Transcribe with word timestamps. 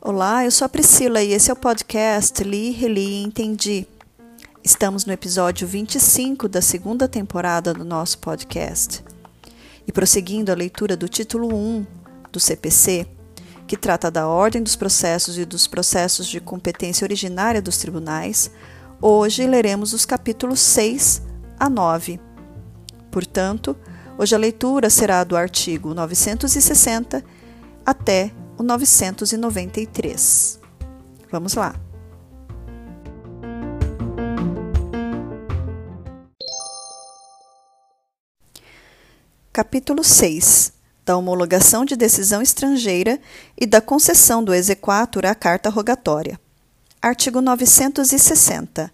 Olá, 0.00 0.44
eu 0.44 0.52
sou 0.52 0.66
a 0.66 0.68
Priscila 0.68 1.20
e 1.20 1.32
esse 1.32 1.50
é 1.50 1.52
o 1.52 1.56
podcast 1.56 2.44
Li, 2.44 2.70
Reli 2.70 3.00
e 3.00 3.22
Entendi. 3.24 3.88
Estamos 4.62 5.04
no 5.04 5.12
episódio 5.12 5.66
25 5.66 6.48
da 6.48 6.62
segunda 6.62 7.08
temporada 7.08 7.74
do 7.74 7.84
nosso 7.84 8.18
podcast. 8.18 9.04
E 9.84 9.90
prosseguindo 9.90 10.52
a 10.52 10.54
leitura 10.54 10.96
do 10.96 11.08
título 11.08 11.52
1 11.52 11.84
do 12.30 12.38
CPC, 12.38 13.04
que 13.66 13.76
trata 13.76 14.12
da 14.12 14.28
ordem 14.28 14.62
dos 14.62 14.76
processos 14.76 15.36
e 15.36 15.44
dos 15.44 15.66
processos 15.66 16.28
de 16.28 16.40
competência 16.40 17.04
originária 17.04 17.60
dos 17.60 17.78
tribunais, 17.78 18.48
hoje 19.02 19.44
leremos 19.44 19.92
os 19.92 20.06
capítulos 20.06 20.60
6 20.60 21.20
a 21.58 21.68
9. 21.68 22.25
Portanto, 23.16 23.74
hoje 24.18 24.34
a 24.34 24.38
leitura 24.38 24.90
será 24.90 25.24
do 25.24 25.38
artigo 25.38 25.94
960 25.94 27.24
até 27.86 28.30
o 28.58 28.62
993. 28.62 30.60
Vamos 31.32 31.54
lá. 31.54 31.74
Capítulo 39.50 40.04
6 40.04 40.74
da 41.06 41.16
homologação 41.16 41.86
de 41.86 41.96
decisão 41.96 42.42
estrangeira 42.42 43.18
e 43.58 43.64
da 43.64 43.80
concessão 43.80 44.44
do 44.44 44.52
exequatur 44.52 45.24
à 45.24 45.34
carta 45.34 45.70
rogatória. 45.70 46.38
Artigo 47.00 47.40
960. 47.40 48.92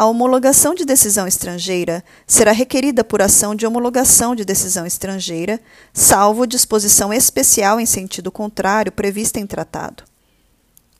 A 0.00 0.06
homologação 0.06 0.74
de 0.74 0.86
decisão 0.86 1.26
estrangeira 1.26 2.02
será 2.26 2.52
requerida 2.52 3.04
por 3.04 3.20
ação 3.20 3.54
de 3.54 3.66
homologação 3.66 4.34
de 4.34 4.46
decisão 4.46 4.86
estrangeira, 4.86 5.60
salvo 5.92 6.46
disposição 6.46 7.12
especial 7.12 7.78
em 7.78 7.84
sentido 7.84 8.32
contrário 8.32 8.90
prevista 8.90 9.38
em 9.38 9.46
tratado. 9.46 10.02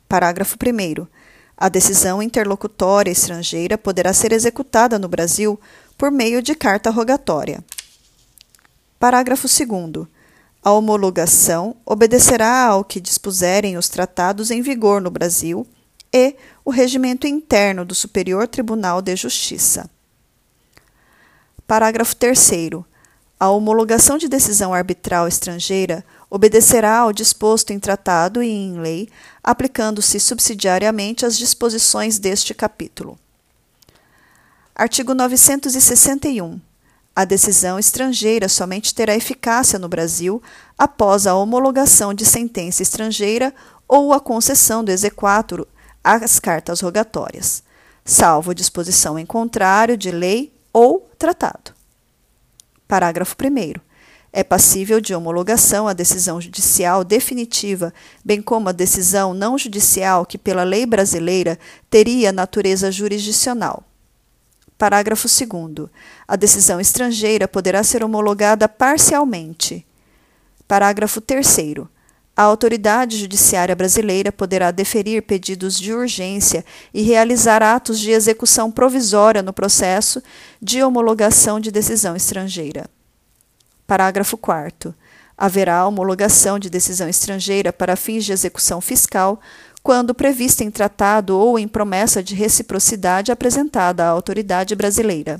Parágrafo 0.07 0.55
1. 0.55 1.07
A 1.57 1.67
decisão 1.67 2.21
interlocutória 2.21 3.09
estrangeira 3.09 3.75
poderá 3.75 4.13
ser 4.13 4.31
executada 4.33 4.99
no 4.99 5.07
Brasil 5.07 5.59
por 5.97 6.11
meio 6.11 6.39
de 6.39 6.53
carta 6.53 6.91
rogatória. 6.91 7.63
Parágrafo 8.99 9.47
2. 9.47 10.07
A 10.61 10.71
homologação 10.73 11.75
obedecerá 11.83 12.65
ao 12.65 12.83
que 12.83 13.01
dispuserem 13.01 13.77
os 13.77 13.89
tratados 13.89 14.51
em 14.51 14.61
vigor 14.61 15.01
no 15.01 15.09
Brasil 15.09 15.65
e 16.13 16.35
o 16.65 16.71
regimento 16.71 17.25
interno 17.25 17.85
do 17.85 17.95
Superior 17.95 18.47
Tribunal 18.47 19.01
de 19.01 19.15
Justiça. 19.15 19.89
Parágrafo 21.65 22.15
3. 22.15 22.51
A 23.39 23.49
homologação 23.49 24.17
de 24.17 24.27
decisão 24.27 24.73
arbitral 24.73 25.27
estrangeira 25.27 26.05
obedecerá 26.29 26.99
ao 26.99 27.11
disposto 27.11 27.71
em 27.71 27.79
tratado 27.79 28.43
e 28.43 28.49
em 28.49 28.79
lei, 28.79 29.09
aplicando-se 29.43 30.19
subsidiariamente 30.19 31.25
às 31.25 31.37
disposições 31.37 32.19
deste 32.19 32.53
capítulo. 32.53 33.17
Artigo 34.75 35.13
961. 35.13 36.59
A 37.15 37.25
decisão 37.25 37.77
estrangeira 37.77 38.47
somente 38.47 38.93
terá 38.95 39.15
eficácia 39.15 39.77
no 39.77 39.89
Brasil 39.89 40.41
após 40.77 41.27
a 41.27 41.35
homologação 41.35 42.13
de 42.13 42.25
sentença 42.25 42.81
estrangeira 42.81 43.53
ou 43.87 44.13
a 44.13 44.19
concessão 44.19 44.83
do 44.83 44.91
exequatur 44.91 45.67
às 46.03 46.39
cartas 46.39 46.81
rogatórias, 46.81 47.63
salvo 48.03 48.53
disposição 48.53 49.17
em 49.17 49.25
contrário 49.25 49.97
de 49.97 50.11
lei 50.11 50.53
ou 50.73 51.09
tratado. 51.17 51.73
Parágrafo 52.87 53.35
1. 53.35 53.79
É 54.33 54.43
passível 54.43 55.01
de 55.01 55.13
homologação 55.13 55.87
a 55.87 55.93
decisão 55.93 56.39
judicial 56.39 57.03
definitiva, 57.03 57.93
bem 58.23 58.41
como 58.41 58.69
a 58.69 58.71
decisão 58.71 59.33
não 59.33 59.57
judicial 59.57 60.25
que, 60.25 60.37
pela 60.37 60.63
lei 60.63 60.85
brasileira, 60.85 61.59
teria 61.89 62.31
natureza 62.31 62.91
jurisdicional. 62.91 63.83
Parágrafo 64.77 65.27
2. 65.27 65.89
A 66.27 66.35
decisão 66.35 66.79
estrangeira 66.79 67.47
poderá 67.47 67.83
ser 67.83 68.03
homologada 68.03 68.67
parcialmente. 68.67 69.85
Parágrafo 70.67 71.19
3. 71.19 71.47
A 72.41 72.45
autoridade 72.45 73.19
judiciária 73.19 73.75
brasileira 73.75 74.31
poderá 74.31 74.71
deferir 74.71 75.21
pedidos 75.21 75.79
de 75.79 75.93
urgência 75.93 76.65
e 76.91 77.03
realizar 77.03 77.61
atos 77.61 77.99
de 77.99 78.09
execução 78.09 78.71
provisória 78.71 79.43
no 79.43 79.53
processo 79.53 80.23
de 80.59 80.81
homologação 80.81 81.59
de 81.59 81.69
decisão 81.69 82.15
estrangeira. 82.15 82.89
Parágrafo 83.85 84.37
4. 84.37 84.91
Haverá 85.37 85.85
homologação 85.85 86.57
de 86.57 86.67
decisão 86.67 87.07
estrangeira 87.07 87.71
para 87.71 87.95
fins 87.95 88.25
de 88.25 88.31
execução 88.31 88.81
fiscal 88.81 89.39
quando 89.83 90.15
prevista 90.15 90.63
em 90.63 90.71
tratado 90.71 91.37
ou 91.37 91.59
em 91.59 91.67
promessa 91.67 92.23
de 92.23 92.33
reciprocidade 92.33 93.31
apresentada 93.31 94.03
à 94.03 94.07
autoridade 94.07 94.73
brasileira. 94.73 95.39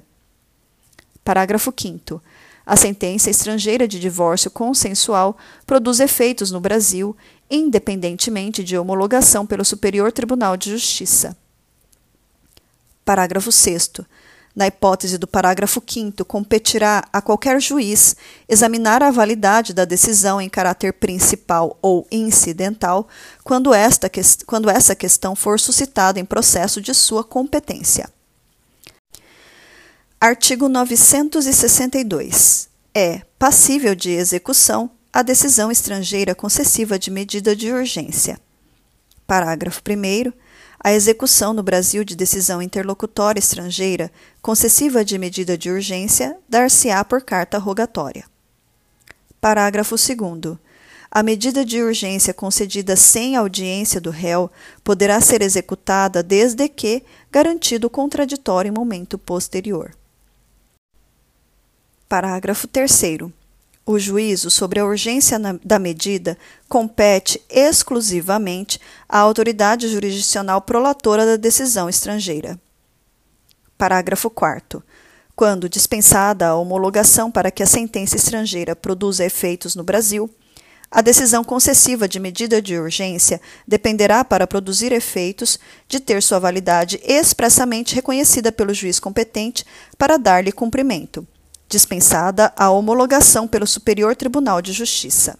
Parágrafo 1.23 1.73
5. 1.75 2.21
A 2.65 2.75
sentença 2.75 3.29
estrangeira 3.29 3.87
de 3.87 3.99
divórcio 3.99 4.51
consensual 4.51 5.37
produz 5.65 5.99
efeitos 5.99 6.51
no 6.51 6.59
Brasil, 6.59 7.15
independentemente 7.49 8.63
de 8.63 8.77
homologação 8.77 9.45
pelo 9.45 9.65
Superior 9.65 10.11
Tribunal 10.11 10.55
de 10.55 10.69
Justiça. 10.71 11.35
Parágrafo 13.03 13.51
6. 13.51 13.91
Na 14.55 14.67
hipótese 14.67 15.17
do 15.17 15.27
parágrafo 15.27 15.81
5, 15.85 16.25
competirá 16.25 17.03
a 17.11 17.21
qualquer 17.21 17.59
juiz 17.61 18.15
examinar 18.49 19.01
a 19.01 19.09
validade 19.09 19.73
da 19.73 19.85
decisão 19.85 20.41
em 20.41 20.49
caráter 20.49 20.93
principal 20.93 21.77
ou 21.81 22.05
incidental, 22.11 23.07
quando, 23.43 23.73
esta, 23.73 24.11
quando 24.45 24.69
essa 24.69 24.93
questão 24.93 25.35
for 25.35 25.59
suscitada 25.59 26.19
em 26.19 26.25
processo 26.25 26.81
de 26.81 26.93
sua 26.93 27.23
competência. 27.23 28.09
Artigo 30.23 30.69
962. 30.69 32.69
É 32.93 33.23
passível 33.39 33.95
de 33.95 34.11
execução 34.11 34.91
a 35.11 35.23
decisão 35.23 35.71
estrangeira 35.71 36.35
concessiva 36.35 36.99
de 36.99 37.09
medida 37.09 37.55
de 37.55 37.71
urgência. 37.71 38.39
Parágrafo 39.25 39.81
1. 39.81 40.31
A 40.79 40.93
execução 40.93 41.53
no 41.53 41.63
Brasil 41.63 42.03
de 42.03 42.15
decisão 42.15 42.61
interlocutória 42.61 43.39
estrangeira 43.39 44.11
concessiva 44.43 45.03
de 45.03 45.17
medida 45.17 45.57
de 45.57 45.71
urgência 45.71 46.37
dar-se-á 46.47 47.03
por 47.03 47.23
carta 47.23 47.57
rogatória. 47.57 48.25
Parágrafo 49.41 49.95
2. 49.95 50.55
A 51.09 51.23
medida 51.23 51.65
de 51.65 51.81
urgência 51.81 52.31
concedida 52.31 52.95
sem 52.95 53.35
audiência 53.35 53.99
do 53.99 54.11
réu 54.11 54.51
poderá 54.83 55.19
ser 55.19 55.41
executada 55.41 56.21
desde 56.21 56.69
que 56.69 57.01
garantido 57.31 57.87
o 57.87 57.89
contraditório 57.89 58.69
em 58.69 58.71
momento 58.71 59.17
posterior. 59.17 59.95
Parágrafo 62.11 62.67
3. 62.67 63.31
O 63.85 63.97
juízo 63.97 64.51
sobre 64.51 64.81
a 64.81 64.85
urgência 64.85 65.39
da 65.63 65.79
medida 65.79 66.37
compete 66.67 67.41
exclusivamente 67.49 68.81
à 69.07 69.19
autoridade 69.19 69.87
jurisdicional 69.87 70.59
prolatora 70.59 71.25
da 71.25 71.37
decisão 71.37 71.87
estrangeira. 71.87 72.59
Parágrafo 73.77 74.29
4. 74.29 74.83
Quando 75.33 75.69
dispensada 75.69 76.49
a 76.49 76.55
homologação 76.55 77.31
para 77.31 77.49
que 77.49 77.63
a 77.63 77.65
sentença 77.65 78.17
estrangeira 78.17 78.75
produza 78.75 79.23
efeitos 79.23 79.73
no 79.73 79.81
Brasil, 79.85 80.29
a 80.91 80.99
decisão 80.99 81.45
concessiva 81.45 82.09
de 82.09 82.19
medida 82.19 82.61
de 82.61 82.77
urgência 82.77 83.39
dependerá, 83.65 84.25
para 84.25 84.45
produzir 84.45 84.91
efeitos, 84.91 85.57
de 85.87 86.01
ter 86.01 86.21
sua 86.21 86.39
validade 86.39 86.99
expressamente 87.05 87.95
reconhecida 87.95 88.51
pelo 88.51 88.73
juiz 88.73 88.99
competente 88.99 89.65
para 89.97 90.17
dar-lhe 90.17 90.51
cumprimento 90.51 91.25
dispensada 91.71 92.51
a 92.57 92.69
homologação 92.69 93.47
pelo 93.47 93.65
Superior 93.65 94.13
Tribunal 94.13 94.61
de 94.61 94.73
Justiça. 94.73 95.39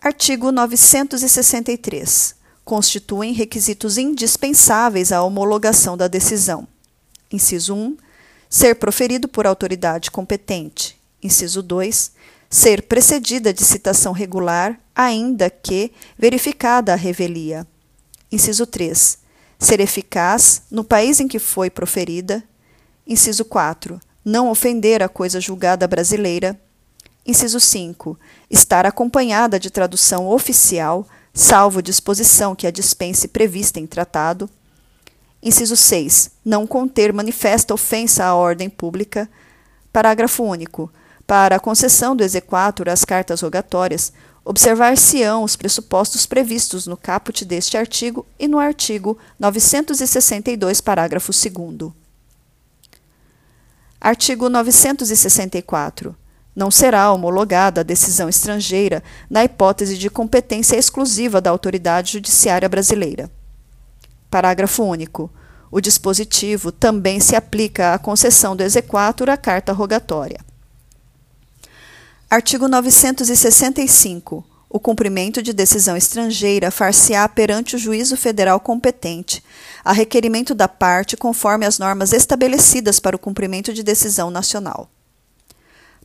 Artigo 0.00 0.50
963. 0.50 2.34
Constituem 2.64 3.34
requisitos 3.34 3.98
indispensáveis 3.98 5.12
à 5.12 5.22
homologação 5.22 5.94
da 5.94 6.08
decisão. 6.08 6.66
Inciso 7.30 7.74
1. 7.74 7.98
Ser 8.48 8.76
proferido 8.76 9.28
por 9.28 9.46
autoridade 9.46 10.10
competente. 10.10 10.98
Inciso 11.22 11.62
2. 11.62 12.12
Ser 12.48 12.82
precedida 12.84 13.52
de 13.52 13.62
citação 13.62 14.12
regular, 14.12 14.80
ainda 14.94 15.50
que 15.50 15.92
verificada 16.16 16.94
a 16.94 16.96
revelia. 16.96 17.66
Inciso 18.32 18.66
3. 18.66 19.18
Ser 19.58 19.80
eficaz 19.80 20.62
no 20.70 20.82
país 20.82 21.20
em 21.20 21.28
que 21.28 21.38
foi 21.38 21.68
proferida. 21.68 22.42
Inciso 23.06 23.44
4 23.44 24.00
não 24.26 24.50
ofender 24.50 25.04
a 25.04 25.08
coisa 25.08 25.40
julgada 25.40 25.86
brasileira. 25.86 26.60
Inciso 27.24 27.60
5. 27.60 28.18
Estar 28.50 28.84
acompanhada 28.84 29.56
de 29.56 29.70
tradução 29.70 30.26
oficial, 30.26 31.06
salvo 31.32 31.80
disposição 31.80 32.56
que 32.56 32.66
a 32.66 32.72
dispense 32.72 33.28
prevista 33.28 33.78
em 33.78 33.86
tratado. 33.86 34.50
Inciso 35.40 35.76
6. 35.76 36.32
Não 36.44 36.66
conter 36.66 37.12
manifesta 37.12 37.72
ofensa 37.72 38.24
à 38.24 38.34
ordem 38.34 38.68
pública. 38.68 39.30
Parágrafo 39.92 40.42
único. 40.42 40.92
Para 41.24 41.54
a 41.54 41.60
concessão 41.60 42.16
do 42.16 42.24
exequatur 42.24 42.88
às 42.88 43.04
cartas 43.04 43.42
rogatórias, 43.42 44.12
observar-se-ão 44.44 45.44
os 45.44 45.54
pressupostos 45.54 46.26
previstos 46.26 46.84
no 46.84 46.96
caput 46.96 47.44
deste 47.44 47.78
artigo 47.78 48.26
e 48.40 48.48
no 48.48 48.58
artigo 48.58 49.16
962, 49.38 50.80
parágrafo 50.80 51.30
2. 51.30 52.05
Artigo 54.06 54.48
964. 54.48 56.14
Não 56.54 56.70
será 56.70 57.10
homologada 57.10 57.80
a 57.80 57.82
decisão 57.82 58.28
estrangeira 58.28 59.02
na 59.28 59.42
hipótese 59.42 59.98
de 59.98 60.08
competência 60.08 60.76
exclusiva 60.76 61.40
da 61.40 61.50
autoridade 61.50 62.12
judiciária 62.12 62.68
brasileira. 62.68 63.28
Parágrafo 64.30 64.84
único. 64.84 65.28
O 65.72 65.80
dispositivo 65.80 66.70
também 66.70 67.18
se 67.18 67.34
aplica 67.34 67.94
à 67.94 67.98
concessão 67.98 68.54
do 68.54 68.62
exequatur 68.62 69.28
à 69.28 69.36
carta 69.36 69.72
rogatória. 69.72 70.38
Artigo 72.30 72.68
965. 72.68 74.44
O 74.68 74.80
cumprimento 74.80 75.40
de 75.42 75.52
decisão 75.52 75.96
estrangeira 75.96 76.70
far-se-á 76.70 77.28
perante 77.28 77.76
o 77.76 77.78
juízo 77.78 78.16
federal 78.16 78.58
competente, 78.58 79.42
a 79.84 79.92
requerimento 79.92 80.54
da 80.54 80.66
parte 80.66 81.16
conforme 81.16 81.64
as 81.64 81.78
normas 81.78 82.12
estabelecidas 82.12 82.98
para 82.98 83.14
o 83.14 83.18
cumprimento 83.18 83.72
de 83.72 83.82
decisão 83.82 84.30
nacional. 84.30 84.90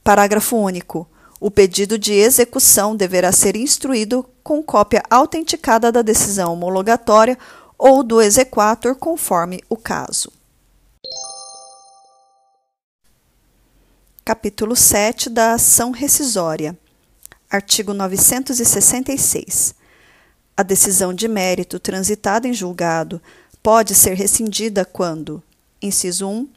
Parágrafo 0.04 0.58
único. 0.58 1.08
O 1.40 1.50
pedido 1.50 1.98
de 1.98 2.14
execução 2.14 2.96
deverá 2.96 3.32
ser 3.32 3.56
instruído 3.56 4.24
com 4.44 4.62
cópia 4.62 5.02
autenticada 5.10 5.92
da 5.92 6.04
decisão 6.04 6.54
homologatória 6.54 7.38
ou 7.78 8.04
do 8.04 8.22
exequatur, 8.22 8.96
conforme 8.96 9.60
o 9.68 9.76
caso. 9.76 10.32
Capítulo 14.24 14.76
7 14.76 15.32
da 15.32 15.54
Ação 15.54 15.90
Rescisória. 15.90 16.78
Artigo 17.52 17.94
966. 17.94 19.76
A 20.56 20.64
decisão 20.64 21.14
de 21.14 21.28
mérito 21.28 21.80
transitada 21.80 22.48
em 22.48 22.54
julgado 22.54 23.22
pode 23.62 23.94
ser 23.94 24.14
rescindida 24.14 24.86
quando: 24.86 25.44
inciso 25.82 26.30
1. 26.30 26.48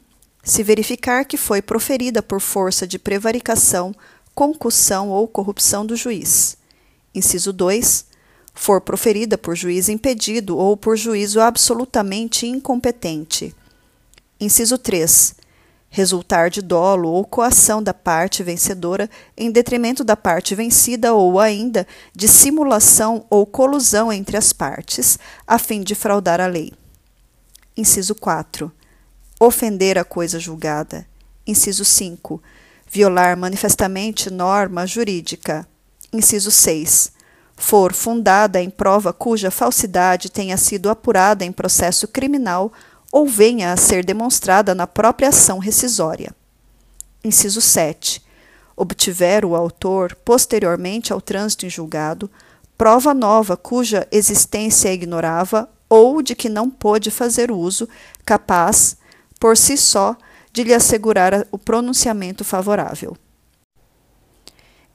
Se 0.41 0.63
verificar 0.63 1.25
que 1.25 1.35
foi 1.35 1.61
proferida 1.61 2.23
por 2.23 2.39
força 2.39 2.87
de 2.87 2.97
prevaricação, 2.97 3.93
concussão 4.33 5.09
ou 5.09 5.27
corrupção 5.27 5.85
do 5.85 5.97
juiz. 5.97 6.55
Inciso 7.13 7.51
2. 7.51 8.05
For 8.53 8.79
proferida 8.79 9.37
por 9.37 9.53
juiz 9.53 9.89
impedido 9.89 10.57
ou 10.57 10.77
por 10.77 10.95
juízo 10.95 11.41
absolutamente 11.41 12.47
incompetente. 12.47 13.53
Inciso 14.39 14.77
3 14.77 15.35
resultar 15.95 16.49
de 16.49 16.61
dolo 16.61 17.09
ou 17.09 17.23
coação 17.23 17.81
da 17.81 17.93
parte 17.93 18.43
vencedora 18.43 19.09
em 19.37 19.49
detrimento 19.49 20.03
da 20.03 20.17
parte 20.17 20.53
vencida 20.53 21.13
ou 21.13 21.39
ainda 21.39 21.87
de 22.13 22.27
simulação 22.27 23.25
ou 23.29 23.45
colusão 23.45 24.11
entre 24.11 24.35
as 24.35 24.51
partes, 24.51 25.17
a 25.47 25.57
fim 25.57 25.81
de 25.81 25.95
fraudar 25.95 26.41
a 26.41 26.47
lei. 26.47 26.73
Inciso 27.77 28.13
4. 28.13 28.69
Ofender 29.39 29.97
a 29.97 30.03
coisa 30.03 30.37
julgada. 30.37 31.07
Inciso 31.47 31.85
5. 31.85 32.43
Violar 32.91 33.37
manifestamente 33.37 34.29
norma 34.29 34.85
jurídica. 34.85 35.65
Inciso 36.11 36.51
6. 36.51 37.13
For 37.55 37.93
fundada 37.93 38.61
em 38.61 38.69
prova 38.69 39.13
cuja 39.13 39.49
falsidade 39.49 40.29
tenha 40.29 40.57
sido 40.57 40.89
apurada 40.89 41.45
em 41.45 41.53
processo 41.53 42.05
criminal 42.05 42.73
ou 43.15 43.25
venha 43.25 43.71
a 43.71 43.77
ser 43.77 44.03
demonstrada 44.03 44.75
na 44.75 44.85
própria 44.85 45.29
ação 45.29 45.57
rescisória. 45.57 46.35
Inciso 47.23 47.61
7. 47.61 48.21
Obtiver 48.75 49.45
o 49.45 49.55
autor, 49.55 50.13
posteriormente 50.25 51.13
ao 51.13 51.21
trânsito 51.21 51.65
em 51.65 51.69
julgado, 51.69 52.29
prova 52.77 53.13
nova 53.13 53.55
cuja 53.55 54.05
existência 54.11 54.91
ignorava 54.91 55.69
ou 55.87 56.21
de 56.21 56.35
que 56.35 56.49
não 56.49 56.69
pôde 56.69 57.09
fazer 57.09 57.51
uso, 57.51 57.87
capaz, 58.25 58.97
por 59.39 59.55
si 59.55 59.77
só, 59.77 60.17
de 60.51 60.65
lhe 60.65 60.73
assegurar 60.73 61.47
o 61.53 61.57
pronunciamento 61.57 62.43
favorável. 62.43 63.15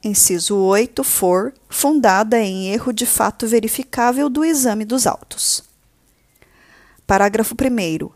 Inciso 0.03 0.57
8 0.57 1.03
for 1.03 1.55
fundada 1.67 2.39
em 2.39 2.71
erro 2.71 2.93
de 2.93 3.07
fato 3.07 3.47
verificável 3.47 4.29
do 4.29 4.45
exame 4.45 4.85
dos 4.85 5.07
autos. 5.07 5.70
Parágrafo 7.11 7.55
1. 7.55 8.09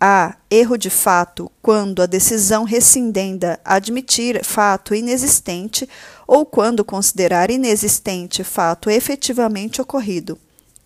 Há 0.00 0.34
erro 0.50 0.76
de 0.76 0.90
fato 0.90 1.48
quando 1.62 2.02
a 2.02 2.06
decisão 2.06 2.64
rescindenda 2.64 3.60
admitir 3.64 4.44
fato 4.44 4.92
inexistente 4.92 5.88
ou 6.26 6.44
quando 6.44 6.84
considerar 6.84 7.48
inexistente 7.48 8.42
fato 8.42 8.90
efetivamente 8.90 9.80
ocorrido, 9.80 10.36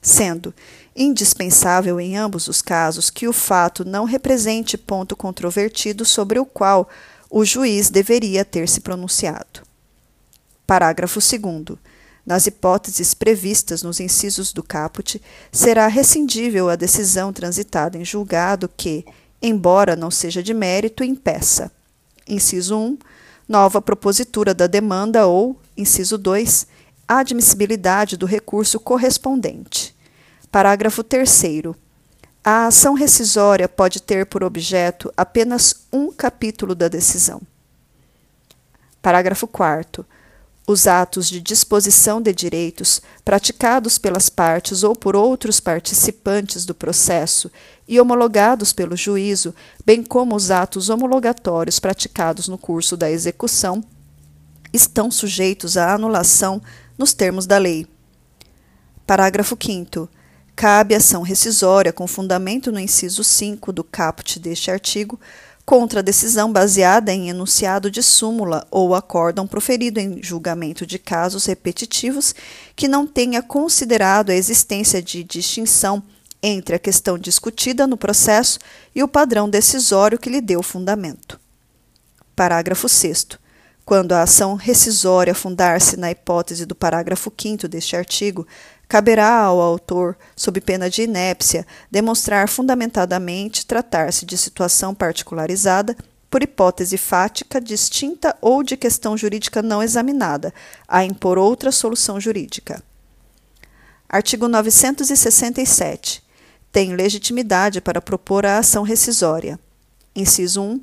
sendo 0.02 0.52
indispensável 0.94 1.98
em 1.98 2.18
ambos 2.18 2.48
os 2.48 2.60
casos 2.60 3.08
que 3.08 3.26
o 3.26 3.32
fato 3.32 3.82
não 3.82 4.04
represente 4.04 4.76
ponto 4.76 5.16
controvertido 5.16 6.04
sobre 6.04 6.38
o 6.38 6.44
qual 6.44 6.86
o 7.30 7.46
juiz 7.46 7.88
deveria 7.88 8.44
ter 8.44 8.68
se 8.68 8.82
pronunciado. 8.82 9.62
Parágrafo 10.66 11.18
2. 11.18 11.78
Nas 12.26 12.46
hipóteses 12.46 13.12
previstas 13.12 13.82
nos 13.82 14.00
incisos 14.00 14.52
do 14.52 14.62
caput, 14.62 15.20
será 15.52 15.86
rescindível 15.88 16.70
a 16.70 16.76
decisão 16.76 17.32
transitada 17.32 17.98
em 17.98 18.04
julgado 18.04 18.68
que, 18.74 19.04
embora 19.42 19.94
não 19.94 20.10
seja 20.10 20.42
de 20.42 20.54
mérito, 20.54 21.04
impeça. 21.04 21.70
Inciso 22.26 22.78
1. 22.78 22.98
Nova 23.46 23.82
propositura 23.82 24.54
da 24.54 24.66
demanda 24.66 25.26
ou, 25.26 25.60
inciso 25.76 26.16
2, 26.16 26.66
admissibilidade 27.06 28.16
do 28.16 28.24
recurso 28.24 28.80
correspondente. 28.80 29.94
Parágrafo 30.50 31.04
3. 31.04 31.42
A 32.42 32.66
ação 32.68 32.94
rescisória 32.94 33.68
pode 33.68 34.00
ter 34.00 34.24
por 34.24 34.42
objeto 34.42 35.12
apenas 35.14 35.86
um 35.92 36.10
capítulo 36.10 36.74
da 36.74 36.88
decisão. 36.88 37.42
Parágrafo 39.02 39.46
4 39.46 40.06
os 40.66 40.86
atos 40.86 41.28
de 41.28 41.40
disposição 41.40 42.22
de 42.22 42.32
direitos 42.32 43.02
praticados 43.24 43.98
pelas 43.98 44.28
partes 44.28 44.82
ou 44.82 44.96
por 44.96 45.14
outros 45.14 45.60
participantes 45.60 46.64
do 46.64 46.74
processo 46.74 47.50
e 47.86 48.00
homologados 48.00 48.72
pelo 48.72 48.96
juízo, 48.96 49.54
bem 49.84 50.02
como 50.02 50.34
os 50.34 50.50
atos 50.50 50.88
homologatórios 50.88 51.78
praticados 51.78 52.48
no 52.48 52.56
curso 52.56 52.96
da 52.96 53.10
execução, 53.10 53.84
estão 54.72 55.10
sujeitos 55.10 55.76
à 55.76 55.92
anulação 55.92 56.62
nos 56.96 57.12
termos 57.12 57.46
da 57.46 57.58
lei. 57.58 57.86
Parágrafo 59.06 59.56
5. 59.60 60.08
Cabe 60.56 60.94
ação 60.94 61.22
rescisória 61.22 61.92
com 61.92 62.06
fundamento 62.06 62.72
no 62.72 62.80
inciso 62.80 63.22
5 63.22 63.70
do 63.70 63.84
caput 63.84 64.38
deste 64.38 64.70
artigo 64.70 65.20
contra 65.64 66.00
a 66.00 66.02
decisão 66.02 66.52
baseada 66.52 67.12
em 67.12 67.30
enunciado 67.30 67.90
de 67.90 68.02
súmula 68.02 68.66
ou 68.70 68.94
acórdão 68.94 69.46
proferido 69.46 69.98
em 69.98 70.22
julgamento 70.22 70.86
de 70.86 70.98
casos 70.98 71.46
repetitivos 71.46 72.34
que 72.76 72.86
não 72.86 73.06
tenha 73.06 73.42
considerado 73.42 74.30
a 74.30 74.34
existência 74.34 75.02
de 75.02 75.24
distinção 75.24 76.02
entre 76.42 76.76
a 76.76 76.78
questão 76.78 77.18
discutida 77.18 77.86
no 77.86 77.96
processo 77.96 78.58
e 78.94 79.02
o 79.02 79.08
padrão 79.08 79.48
decisório 79.48 80.18
que 80.18 80.28
lhe 80.28 80.42
deu 80.42 80.62
fundamento. 80.62 81.40
Parágrafo 82.36 82.88
6 82.88 83.42
quando 83.84 84.12
a 84.12 84.22
ação 84.22 84.54
rescisória 84.54 85.34
fundar-se 85.34 85.96
na 85.98 86.10
hipótese 86.10 86.64
do 86.64 86.74
parágrafo 86.74 87.30
5 87.36 87.68
deste 87.68 87.94
artigo, 87.94 88.46
Caberá 88.88 89.40
ao 89.40 89.60
autor, 89.60 90.16
sob 90.36 90.60
pena 90.60 90.90
de 90.90 91.02
inépcia, 91.02 91.66
demonstrar 91.90 92.48
fundamentadamente 92.48 93.66
tratar-se 93.66 94.26
de 94.26 94.36
situação 94.36 94.94
particularizada 94.94 95.96
por 96.30 96.42
hipótese 96.42 96.98
fática 96.98 97.60
distinta 97.60 98.36
ou 98.40 98.62
de 98.62 98.76
questão 98.76 99.16
jurídica 99.16 99.62
não 99.62 99.82
examinada, 99.82 100.52
a 100.86 101.04
impor 101.04 101.38
outra 101.38 101.70
solução 101.70 102.20
jurídica. 102.20 102.82
Artigo 104.08 104.48
967. 104.48 106.22
Tem 106.70 106.94
legitimidade 106.94 107.80
para 107.80 108.02
propor 108.02 108.44
a 108.44 108.58
ação 108.58 108.82
rescisória. 108.82 109.58
Inciso 110.14 110.60
1. 110.60 110.80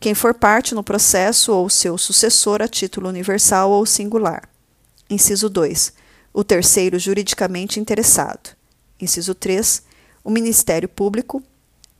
Quem 0.00 0.14
for 0.14 0.34
parte 0.34 0.74
no 0.74 0.82
processo 0.82 1.52
ou 1.52 1.68
seu 1.70 1.96
sucessor 1.96 2.60
a 2.60 2.68
título 2.68 3.08
universal 3.08 3.70
ou 3.70 3.86
singular. 3.86 4.48
Inciso 5.08 5.48
2 5.48 6.03
o 6.34 6.42
terceiro 6.42 6.98
juridicamente 6.98 7.78
interessado. 7.78 8.56
Inciso 9.00 9.36
3. 9.36 9.84
O 10.24 10.30
Ministério 10.30 10.88
Público. 10.88 11.40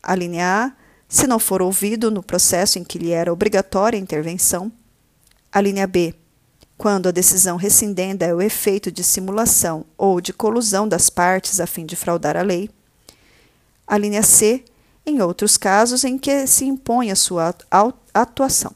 A 0.02 0.16
linha 0.16 0.66
A. 0.66 0.72
Se 1.08 1.28
não 1.28 1.38
for 1.38 1.62
ouvido 1.62 2.10
no 2.10 2.20
processo 2.20 2.76
em 2.76 2.82
que 2.82 2.98
lhe 2.98 3.12
era 3.12 3.32
obrigatória 3.32 3.96
a 3.96 4.02
intervenção. 4.02 4.72
A 5.52 5.60
linha 5.60 5.86
B. 5.86 6.12
Quando 6.76 7.08
a 7.08 7.12
decisão 7.12 7.56
rescindenda 7.56 8.26
é 8.26 8.34
o 8.34 8.42
efeito 8.42 8.90
de 8.90 9.04
simulação 9.04 9.86
ou 9.96 10.20
de 10.20 10.32
colusão 10.32 10.88
das 10.88 11.08
partes 11.08 11.60
a 11.60 11.66
fim 11.66 11.86
de 11.86 11.94
fraudar 11.94 12.36
a 12.36 12.42
lei. 12.42 12.68
A 13.86 13.96
linha 13.96 14.24
C. 14.24 14.64
Em 15.06 15.22
outros 15.22 15.56
casos 15.56 16.02
em 16.02 16.18
que 16.18 16.44
se 16.48 16.64
impõe 16.64 17.12
a 17.12 17.16
sua 17.16 17.54
atuação. 18.12 18.74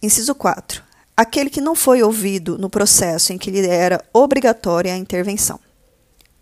Inciso 0.00 0.34
4. 0.34 0.85
Aquele 1.16 1.48
que 1.48 1.62
não 1.62 1.74
foi 1.74 2.02
ouvido 2.02 2.58
no 2.58 2.68
processo 2.68 3.32
em 3.32 3.38
que 3.38 3.50
lhe 3.50 3.66
era 3.66 4.04
obrigatória 4.12 4.92
a 4.92 4.98
intervenção. 4.98 5.58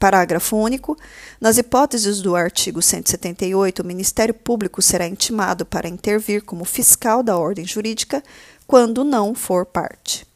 Parágrafo 0.00 0.57
único. 0.57 0.99
Nas 1.40 1.57
hipóteses 1.59 2.21
do 2.21 2.35
artigo 2.35 2.83
178, 2.83 3.81
o 3.81 3.87
Ministério 3.87 4.35
Público 4.35 4.83
será 4.83 5.07
intimado 5.07 5.64
para 5.64 5.88
intervir 5.88 6.43
como 6.43 6.64
fiscal 6.64 7.23
da 7.23 7.38
ordem 7.38 7.64
jurídica 7.64 8.23
quando 8.66 9.04
não 9.04 9.35
for 9.35 9.64
parte. 9.64 10.26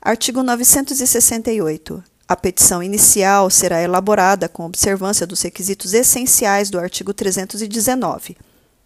Artigo 0.00 0.42
968. 0.42 2.04
A 2.26 2.36
petição 2.36 2.82
inicial 2.82 3.50
será 3.50 3.82
elaborada 3.82 4.48
com 4.48 4.64
observância 4.64 5.26
dos 5.26 5.42
requisitos 5.42 5.92
essenciais 5.92 6.70
do 6.70 6.78
artigo 6.78 7.12
319, 7.12 8.36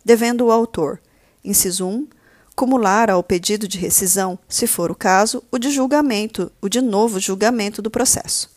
devendo 0.04 0.46
o 0.46 0.50
autor, 0.50 1.00
inciso 1.44 1.86
1, 1.86 2.08
cumular 2.58 3.08
ao 3.08 3.22
pedido 3.22 3.68
de 3.68 3.78
rescisão, 3.78 4.36
se 4.48 4.66
for 4.66 4.90
o 4.90 4.94
caso, 4.96 5.44
o 5.48 5.58
de 5.60 5.70
julgamento, 5.70 6.50
o 6.60 6.68
de 6.68 6.80
novo 6.80 7.20
julgamento 7.20 7.80
do 7.80 7.88
processo. 7.88 8.50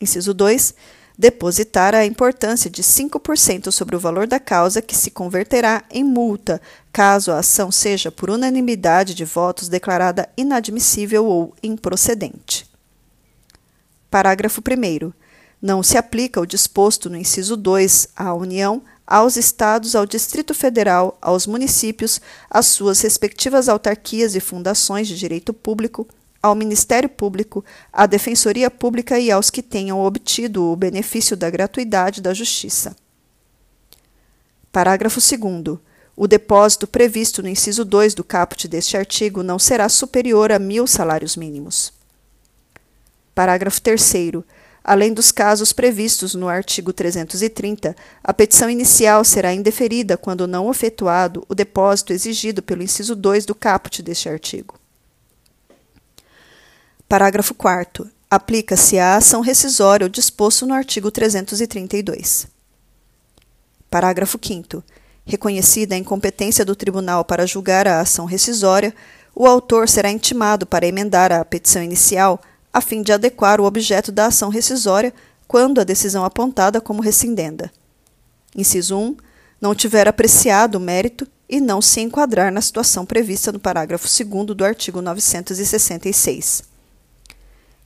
Inciso 0.00 0.34
2, 0.34 0.74
depositar 1.16 1.94
a 1.94 2.04
importância 2.04 2.68
de 2.68 2.82
5% 2.82 3.70
sobre 3.70 3.94
o 3.94 4.00
valor 4.00 4.26
da 4.26 4.40
causa 4.40 4.82
que 4.82 4.96
se 4.96 5.08
converterá 5.08 5.84
em 5.88 6.02
multa, 6.02 6.60
caso 6.92 7.30
a 7.30 7.38
ação 7.38 7.70
seja 7.70 8.10
por 8.10 8.28
unanimidade 8.28 9.14
de 9.14 9.24
votos 9.24 9.68
declarada 9.68 10.28
inadmissível 10.36 11.24
ou 11.24 11.54
improcedente. 11.62 12.68
Parágrafo 14.10 14.60
1. 14.60 15.12
Não 15.62 15.80
se 15.80 15.96
aplica 15.96 16.40
o 16.40 16.46
disposto 16.46 17.08
no 17.08 17.16
inciso 17.16 17.56
2 17.56 18.08
à 18.16 18.34
União, 18.34 18.82
aos 19.06 19.36
Estados, 19.36 19.94
ao 19.94 20.06
Distrito 20.06 20.54
Federal, 20.54 21.18
aos 21.20 21.46
municípios, 21.46 22.20
às 22.50 22.66
suas 22.66 23.00
respectivas 23.00 23.68
autarquias 23.68 24.34
e 24.34 24.40
fundações 24.40 25.08
de 25.08 25.16
direito 25.16 25.52
público, 25.52 26.06
ao 26.42 26.54
Ministério 26.54 27.08
Público, 27.08 27.64
à 27.92 28.04
Defensoria 28.06 28.70
Pública 28.70 29.18
e 29.18 29.30
aos 29.30 29.48
que 29.48 29.62
tenham 29.62 30.00
obtido 30.00 30.64
o 30.64 30.76
benefício 30.76 31.36
da 31.36 31.48
gratuidade 31.48 32.20
da 32.20 32.34
Justiça. 32.34 32.96
Parágrafo 34.72 35.20
2. 35.20 35.78
O 36.16 36.26
depósito 36.26 36.86
previsto 36.86 37.42
no 37.42 37.48
inciso 37.48 37.84
2 37.84 38.14
do 38.14 38.24
caput 38.24 38.66
deste 38.66 38.96
artigo 38.96 39.42
não 39.42 39.58
será 39.58 39.88
superior 39.88 40.50
a 40.50 40.58
mil 40.58 40.86
salários 40.86 41.36
mínimos. 41.36 41.92
Parágrafo 43.34 43.80
3. 43.80 44.12
Além 44.84 45.12
dos 45.12 45.30
casos 45.30 45.72
previstos 45.72 46.34
no 46.34 46.48
artigo 46.48 46.92
330, 46.92 47.94
a 48.22 48.34
petição 48.34 48.68
inicial 48.68 49.24
será 49.24 49.54
indeferida 49.54 50.16
quando 50.16 50.48
não 50.48 50.70
efetuado 50.70 51.44
o 51.48 51.54
depósito 51.54 52.12
exigido 52.12 52.62
pelo 52.62 52.82
inciso 52.82 53.14
2 53.14 53.46
do 53.46 53.54
caput 53.54 54.02
deste 54.02 54.28
artigo. 54.28 54.74
Parágrafo 57.08 57.54
4. 57.54 58.10
Aplica-se 58.28 58.98
à 58.98 59.16
ação 59.16 59.40
rescisória 59.40 60.06
o 60.06 60.10
disposto 60.10 60.66
no 60.66 60.74
artigo 60.74 61.10
332. 61.10 62.48
Parágrafo 63.88 64.38
5. 64.42 64.82
Reconhecida 65.24 65.94
a 65.94 65.98
incompetência 65.98 66.64
do 66.64 66.74
tribunal 66.74 67.24
para 67.24 67.46
julgar 67.46 67.86
a 67.86 68.00
ação 68.00 68.24
rescisória, 68.24 68.92
o 69.34 69.46
autor 69.46 69.88
será 69.88 70.10
intimado 70.10 70.66
para 70.66 70.86
emendar 70.86 71.30
a 71.30 71.44
petição 71.44 71.82
inicial 71.82 72.40
a 72.72 72.80
fim 72.80 73.02
de 73.02 73.12
adequar 73.12 73.60
o 73.60 73.64
objeto 73.64 74.10
da 74.10 74.26
ação 74.26 74.48
rescisória 74.48 75.12
quando 75.46 75.80
a 75.80 75.84
decisão 75.84 76.24
apontada 76.24 76.80
como 76.80 77.02
rescindenda. 77.02 77.70
Inciso 78.56 78.96
1. 78.96 79.16
Não 79.60 79.74
tiver 79.74 80.08
apreciado 80.08 80.76
o 80.76 80.80
mérito 80.80 81.26
e 81.48 81.60
não 81.60 81.82
se 81.82 82.00
enquadrar 82.00 82.50
na 82.50 82.62
situação 82.62 83.04
prevista 83.04 83.52
no 83.52 83.58
parágrafo 83.58 84.08
2 84.08 84.56
do 84.56 84.64
artigo 84.64 85.02
966. 85.02 86.62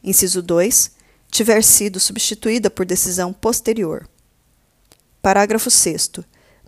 Inciso 0.05 0.41
2. 0.41 0.93
Tiver 1.29 1.63
sido 1.63 1.99
substituída 1.99 2.71
por 2.71 2.87
decisão 2.87 3.33
posterior. 3.33 4.09
Parágrafo 5.21 5.69
6. 5.69 6.13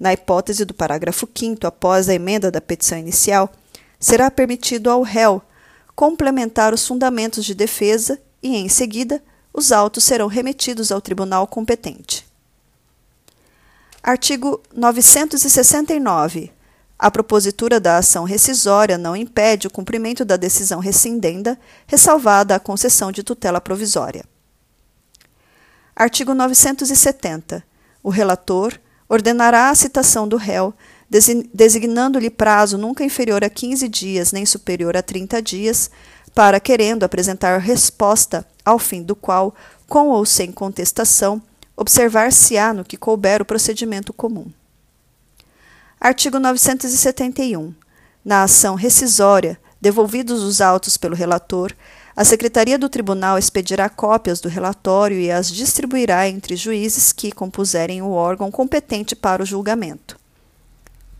Na 0.00 0.12
hipótese 0.12 0.64
do 0.64 0.74
parágrafo 0.74 1.28
5 1.32 1.64
após 1.66 2.08
a 2.08 2.14
emenda 2.14 2.50
da 2.50 2.60
petição 2.60 2.98
inicial, 2.98 3.52
será 3.98 4.30
permitido 4.30 4.90
ao 4.90 5.02
réu 5.02 5.40
complementar 5.98 6.72
os 6.72 6.86
fundamentos 6.86 7.44
de 7.44 7.56
defesa 7.56 8.20
e, 8.40 8.54
em 8.54 8.68
seguida, 8.68 9.20
os 9.52 9.72
autos 9.72 10.04
serão 10.04 10.28
remetidos 10.28 10.92
ao 10.92 11.00
tribunal 11.00 11.44
competente. 11.44 12.24
Artigo 14.00 14.62
969. 14.72 16.52
A 16.96 17.10
propositura 17.10 17.80
da 17.80 17.96
ação 17.96 18.22
rescisória 18.22 18.96
não 18.96 19.16
impede 19.16 19.66
o 19.66 19.70
cumprimento 19.70 20.24
da 20.24 20.36
decisão 20.36 20.78
rescindenda, 20.78 21.58
ressalvada 21.84 22.54
a 22.54 22.60
concessão 22.60 23.10
de 23.10 23.24
tutela 23.24 23.60
provisória. 23.60 24.24
Artigo 25.96 26.32
970. 26.32 27.64
O 28.04 28.08
relator 28.08 28.78
ordenará 29.08 29.68
a 29.68 29.74
citação 29.74 30.28
do 30.28 30.36
réu 30.36 30.72
designando-lhe 31.10 32.28
prazo 32.28 32.76
nunca 32.76 33.04
inferior 33.04 33.42
a 33.42 33.48
15 33.48 33.88
dias, 33.88 34.32
nem 34.32 34.44
superior 34.44 34.96
a 34.96 35.02
30 35.02 35.40
dias, 35.40 35.90
para, 36.34 36.60
querendo 36.60 37.04
apresentar 37.04 37.58
resposta, 37.58 38.46
ao 38.64 38.78
fim 38.78 39.02
do 39.02 39.16
qual, 39.16 39.54
com 39.88 40.08
ou 40.08 40.26
sem 40.26 40.52
contestação, 40.52 41.42
observar-se-á 41.76 42.74
no 42.74 42.84
que 42.84 42.96
couber 42.96 43.40
o 43.40 43.44
procedimento 43.44 44.12
comum. 44.12 44.46
Artigo 46.00 46.38
971. 46.38 47.74
Na 48.24 48.42
ação 48.42 48.74
rescisória, 48.74 49.58
devolvidos 49.80 50.42
os 50.42 50.60
autos 50.60 50.96
pelo 50.96 51.16
relator, 51.16 51.72
a 52.14 52.24
Secretaria 52.24 52.78
do 52.78 52.88
Tribunal 52.88 53.38
expedirá 53.38 53.88
cópias 53.88 54.40
do 54.40 54.48
relatório 54.48 55.18
e 55.18 55.30
as 55.30 55.48
distribuirá 55.50 56.28
entre 56.28 56.56
juízes 56.56 57.12
que 57.12 57.32
compuserem 57.32 58.02
o 58.02 58.10
órgão 58.10 58.50
competente 58.50 59.16
para 59.16 59.42
o 59.42 59.46
julgamento. 59.46 60.18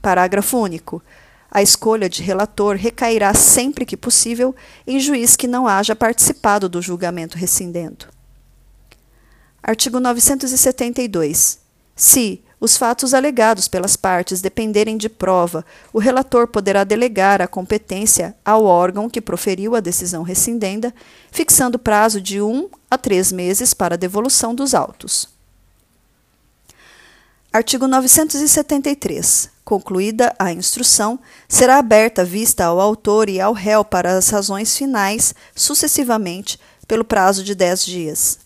Parágrafo 0.00 0.58
único. 0.58 1.02
A 1.50 1.62
escolha 1.62 2.08
de 2.08 2.22
relator 2.22 2.76
recairá 2.76 3.32
sempre 3.34 3.86
que 3.86 3.96
possível 3.96 4.54
em 4.86 5.00
juiz 5.00 5.34
que 5.34 5.46
não 5.46 5.66
haja 5.66 5.96
participado 5.96 6.68
do 6.68 6.82
julgamento 6.82 7.38
rescindendo. 7.38 8.06
Artigo 9.62 9.98
972. 9.98 11.58
Se 11.96 12.42
os 12.60 12.76
fatos 12.76 13.14
alegados 13.14 13.68
pelas 13.68 13.96
partes 13.96 14.40
dependerem 14.40 14.96
de 14.96 15.08
prova, 15.08 15.64
o 15.92 15.98
relator 15.98 16.48
poderá 16.48 16.84
delegar 16.84 17.40
a 17.40 17.46
competência 17.46 18.34
ao 18.44 18.64
órgão 18.64 19.08
que 19.08 19.20
proferiu 19.20 19.76
a 19.76 19.80
decisão 19.80 20.22
rescindenda, 20.22 20.92
fixando 21.30 21.78
prazo 21.78 22.20
de 22.20 22.40
um 22.40 22.68
a 22.90 22.98
três 22.98 23.30
meses 23.30 23.72
para 23.72 23.94
a 23.94 23.98
devolução 23.98 24.54
dos 24.54 24.74
autos. 24.74 25.28
Artigo 27.52 27.86
973. 27.86 29.50
Concluída 29.68 30.34
a 30.38 30.50
instrução, 30.50 31.20
será 31.46 31.76
aberta 31.76 32.24
vista 32.24 32.64
ao 32.64 32.80
autor 32.80 33.28
e 33.28 33.38
ao 33.38 33.52
réu 33.52 33.84
para 33.84 34.16
as 34.16 34.30
razões 34.30 34.74
finais, 34.74 35.34
sucessivamente, 35.54 36.58
pelo 36.86 37.04
prazo 37.04 37.44
de 37.44 37.54
dez 37.54 37.84
dias. 37.84 38.38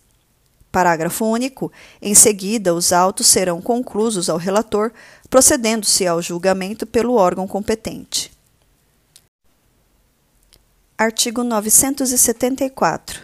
Parágrafo 0.73 1.25
único. 1.25 1.71
Em 2.02 2.12
seguida, 2.12 2.75
os 2.75 2.93
autos 2.93 3.29
serão 3.29 3.62
conclusos 3.62 4.29
ao 4.29 4.37
relator, 4.37 4.93
procedendo-se 5.31 6.05
ao 6.09 6.21
julgamento 6.21 6.85
pelo 6.88 7.14
órgão 7.14 7.47
competente. 7.47 8.33
Artigo 10.99 11.45
974. 11.45 13.21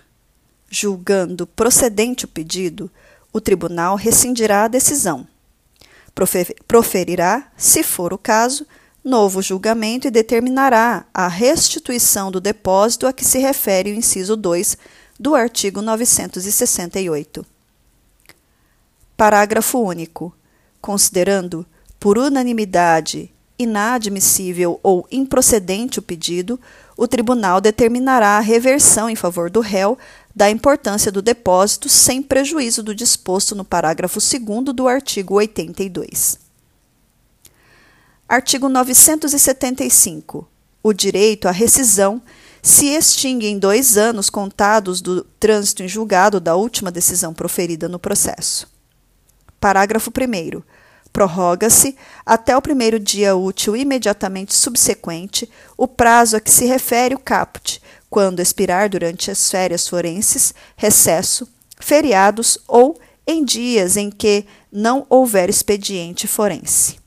Julgando 0.70 1.48
procedente 1.48 2.26
o 2.26 2.28
pedido, 2.28 2.88
o 3.32 3.40
tribunal 3.40 3.96
rescindirá 3.96 4.62
a 4.62 4.68
decisão 4.68 5.26
proferirá, 6.66 7.50
se 7.56 7.82
for 7.82 8.12
o 8.12 8.18
caso, 8.18 8.66
novo 9.04 9.40
julgamento 9.40 10.06
e 10.06 10.10
determinará 10.10 11.06
a 11.14 11.28
restituição 11.28 12.30
do 12.30 12.40
depósito 12.40 13.06
a 13.06 13.12
que 13.12 13.24
se 13.24 13.38
refere 13.38 13.90
o 13.90 13.94
inciso 13.94 14.36
2 14.36 14.76
do 15.18 15.34
artigo 15.34 15.80
968. 15.80 17.44
Parágrafo 19.16 19.78
único. 19.80 20.32
Considerando, 20.80 21.66
por 21.98 22.18
unanimidade, 22.18 23.32
inadmissível 23.58 24.78
ou 24.82 25.06
improcedente 25.10 25.98
o 25.98 26.02
pedido, 26.02 26.58
o 26.96 27.08
tribunal 27.08 27.60
determinará 27.60 28.36
a 28.36 28.40
reversão 28.40 29.10
em 29.10 29.16
favor 29.16 29.50
do 29.50 29.60
réu 29.60 29.98
da 30.38 30.48
importância 30.48 31.10
do 31.10 31.20
depósito 31.20 31.88
sem 31.88 32.22
prejuízo 32.22 32.80
do 32.80 32.94
disposto 32.94 33.56
no 33.56 33.64
parágrafo 33.64 34.20
2 34.20 34.72
do 34.72 34.86
artigo 34.86 35.34
82. 35.34 36.38
Artigo 38.28 38.68
975. 38.68 40.48
O 40.80 40.92
direito 40.92 41.48
à 41.48 41.50
rescisão 41.50 42.22
se 42.62 42.86
extingue 42.86 43.48
em 43.48 43.58
dois 43.58 43.98
anos 43.98 44.30
contados 44.30 45.00
do 45.00 45.24
trânsito 45.40 45.82
em 45.82 45.88
julgado 45.88 46.38
da 46.38 46.54
última 46.54 46.92
decisão 46.92 47.34
proferida 47.34 47.88
no 47.88 47.98
processo. 47.98 48.70
Parágrafo 49.58 50.12
1. 50.12 50.62
Prorroga-se, 51.12 51.96
até 52.24 52.56
o 52.56 52.62
primeiro 52.62 53.00
dia 53.00 53.34
útil 53.34 53.74
imediatamente 53.74 54.54
subsequente, 54.54 55.50
o 55.76 55.88
prazo 55.88 56.36
a 56.36 56.40
que 56.40 56.50
se 56.52 56.64
refere 56.64 57.16
o 57.16 57.18
caput, 57.18 57.82
quando 58.10 58.40
expirar 58.40 58.88
durante 58.88 59.30
as 59.30 59.50
férias 59.50 59.86
forenses, 59.86 60.54
recesso, 60.76 61.48
feriados 61.78 62.58
ou 62.66 62.98
em 63.26 63.44
dias 63.44 63.96
em 63.96 64.10
que 64.10 64.46
não 64.72 65.06
houver 65.08 65.50
expediente 65.50 66.26
forense. 66.26 66.98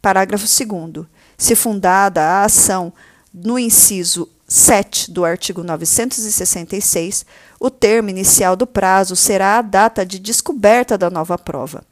Parágrafo 0.00 0.46
2. 0.46 1.06
Se 1.36 1.54
fundada 1.54 2.22
a 2.22 2.44
ação 2.44 2.92
no 3.32 3.58
inciso 3.58 4.28
7 4.46 5.10
do 5.10 5.24
artigo 5.24 5.62
966, 5.62 7.26
o 7.60 7.68
termo 7.70 8.08
inicial 8.08 8.56
do 8.56 8.66
prazo 8.66 9.14
será 9.14 9.58
a 9.58 9.62
data 9.62 10.06
de 10.06 10.18
descoberta 10.18 10.96
da 10.96 11.10
nova 11.10 11.36
prova, 11.36 11.84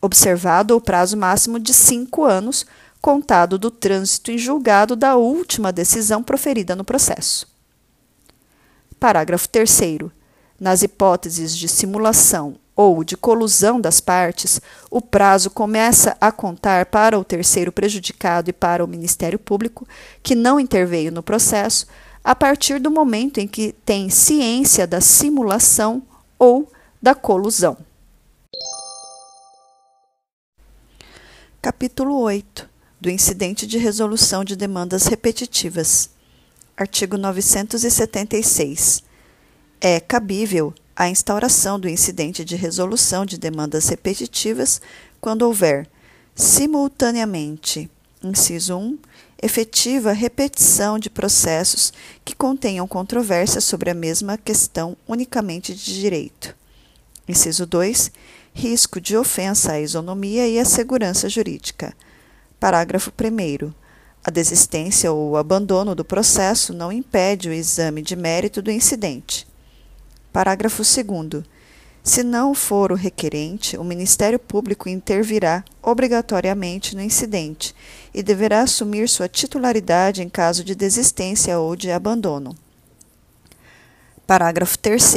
observado 0.00 0.74
o 0.76 0.80
prazo 0.80 1.16
máximo 1.16 1.58
de 1.58 1.74
cinco 1.74 2.24
anos, 2.24 2.64
contado 3.00 3.58
do 3.58 3.70
trânsito 3.70 4.30
em 4.30 4.38
julgado 4.38 4.94
da 4.94 5.16
última 5.16 5.72
decisão 5.72 6.22
proferida 6.22 6.76
no 6.76 6.84
processo. 6.84 7.48
Parágrafo 8.98 9.48
3. 9.48 9.80
Nas 10.58 10.82
hipóteses 10.82 11.56
de 11.56 11.66
simulação 11.66 12.56
ou 12.76 13.02
de 13.02 13.16
colusão 13.16 13.80
das 13.80 14.00
partes, 14.00 14.60
o 14.90 15.00
prazo 15.00 15.50
começa 15.50 16.16
a 16.20 16.30
contar 16.30 16.86
para 16.86 17.18
o 17.18 17.24
terceiro 17.24 17.72
prejudicado 17.72 18.50
e 18.50 18.52
para 18.52 18.84
o 18.84 18.88
Ministério 18.88 19.38
Público, 19.38 19.88
que 20.22 20.34
não 20.34 20.60
interveio 20.60 21.10
no 21.10 21.22
processo, 21.22 21.86
a 22.22 22.34
partir 22.34 22.78
do 22.78 22.90
momento 22.90 23.38
em 23.38 23.48
que 23.48 23.72
tem 23.84 24.10
ciência 24.10 24.86
da 24.86 25.00
simulação 25.00 26.02
ou 26.38 26.70
da 27.00 27.14
colusão. 27.14 27.78
Capítulo 31.62 32.18
8 32.20 32.70
do 33.00 33.08
Incidente 33.08 33.66
de 33.66 33.78
Resolução 33.78 34.44
de 34.44 34.54
Demandas 34.54 35.06
Repetitivas. 35.06 36.10
Artigo 36.76 37.16
976 37.16 39.02
é 39.80 39.98
cabível 39.98 40.74
a 40.94 41.08
instauração 41.08 41.80
do 41.80 41.88
incidente 41.88 42.44
de 42.44 42.56
resolução 42.56 43.24
de 43.24 43.38
demandas 43.38 43.88
repetitivas 43.88 44.82
quando 45.18 45.42
houver, 45.42 45.88
simultaneamente, 46.34 47.90
inciso 48.22 48.76
1, 48.76 48.98
efetiva 49.42 50.12
repetição 50.12 50.98
de 50.98 51.08
processos 51.08 51.94
que 52.22 52.36
contenham 52.36 52.86
controvérsia 52.86 53.62
sobre 53.62 53.88
a 53.88 53.94
mesma 53.94 54.36
questão 54.36 54.94
unicamente 55.08 55.74
de 55.74 55.98
direito. 55.98 56.54
Inciso 57.26 57.64
2, 57.64 58.12
risco 58.52 59.00
de 59.00 59.16
ofensa 59.16 59.72
à 59.72 59.80
isonomia 59.80 60.46
e 60.46 60.58
à 60.58 60.66
segurança 60.66 61.30
jurídica. 61.30 61.96
Parágrafo 62.60 63.10
1. 63.10 63.72
A 64.22 64.30
desistência 64.30 65.10
ou 65.10 65.30
o 65.30 65.36
abandono 65.38 65.94
do 65.94 66.04
processo 66.04 66.74
não 66.74 66.92
impede 66.92 67.48
o 67.48 67.54
exame 67.54 68.02
de 68.02 68.14
mérito 68.14 68.60
do 68.60 68.70
incidente. 68.70 69.46
Parágrafo 70.30 70.82
2. 70.82 71.42
Se 72.04 72.22
não 72.22 72.54
for 72.54 72.92
o 72.92 72.96
requerente, 72.96 73.78
o 73.78 73.84
Ministério 73.84 74.38
Público 74.38 74.90
intervirá 74.90 75.64
obrigatoriamente 75.82 76.94
no 76.94 77.00
incidente 77.00 77.74
e 78.12 78.22
deverá 78.22 78.60
assumir 78.60 79.08
sua 79.08 79.26
titularidade 79.26 80.22
em 80.22 80.28
caso 80.28 80.62
de 80.62 80.74
desistência 80.74 81.58
ou 81.58 81.74
de 81.74 81.90
abandono. 81.90 82.54
Parágrafo 84.26 84.78
3. 84.78 85.14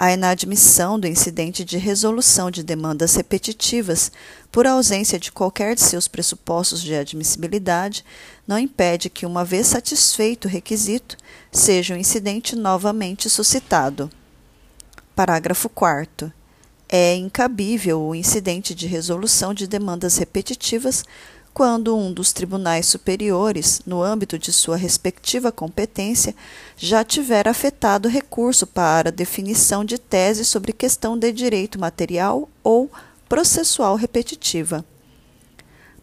A 0.00 0.12
inadmissão 0.12 0.98
do 0.98 1.08
incidente 1.08 1.64
de 1.64 1.76
resolução 1.76 2.52
de 2.52 2.62
demandas 2.62 3.16
repetitivas, 3.16 4.12
por 4.50 4.66
ausência 4.66 5.18
de 5.18 5.30
qualquer 5.30 5.74
de 5.74 5.82
seus 5.82 6.08
pressupostos 6.08 6.82
de 6.82 6.94
admissibilidade, 6.94 8.04
não 8.46 8.58
impede 8.58 9.10
que, 9.10 9.26
uma 9.26 9.44
vez 9.44 9.66
satisfeito 9.66 10.46
o 10.46 10.50
requisito, 10.50 11.16
seja 11.52 11.94
o 11.94 11.98
incidente 11.98 12.56
novamente 12.56 13.28
suscitado. 13.28 14.10
Parágrafo 15.14 15.68
4. 15.68 16.32
É 16.88 17.14
incabível 17.14 18.00
o 18.00 18.14
incidente 18.14 18.74
de 18.74 18.86
resolução 18.86 19.52
de 19.52 19.66
demandas 19.66 20.16
repetitivas 20.16 21.04
quando 21.52 21.96
um 21.96 22.12
dos 22.12 22.32
tribunais 22.32 22.86
superiores, 22.86 23.82
no 23.84 24.00
âmbito 24.00 24.38
de 24.38 24.52
sua 24.52 24.76
respectiva 24.76 25.50
competência, 25.50 26.34
já 26.76 27.02
tiver 27.02 27.48
afetado 27.48 28.08
recurso 28.08 28.64
para 28.64 29.10
definição 29.10 29.84
de 29.84 29.98
tese 29.98 30.44
sobre 30.44 30.72
questão 30.72 31.18
de 31.18 31.32
direito 31.32 31.78
material 31.78 32.48
ou 32.62 32.88
processual 33.28 33.94
repetitiva. 33.96 34.84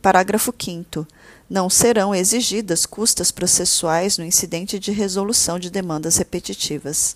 Parágrafo 0.02 0.54
5. 0.58 1.08
Não 1.50 1.70
serão 1.70 2.14
exigidas 2.14 2.86
custas 2.86 3.32
processuais 3.32 4.18
no 4.18 4.24
incidente 4.24 4.78
de 4.78 4.92
resolução 4.92 5.58
de 5.58 5.70
demandas 5.72 6.18
repetitivas. 6.18 7.16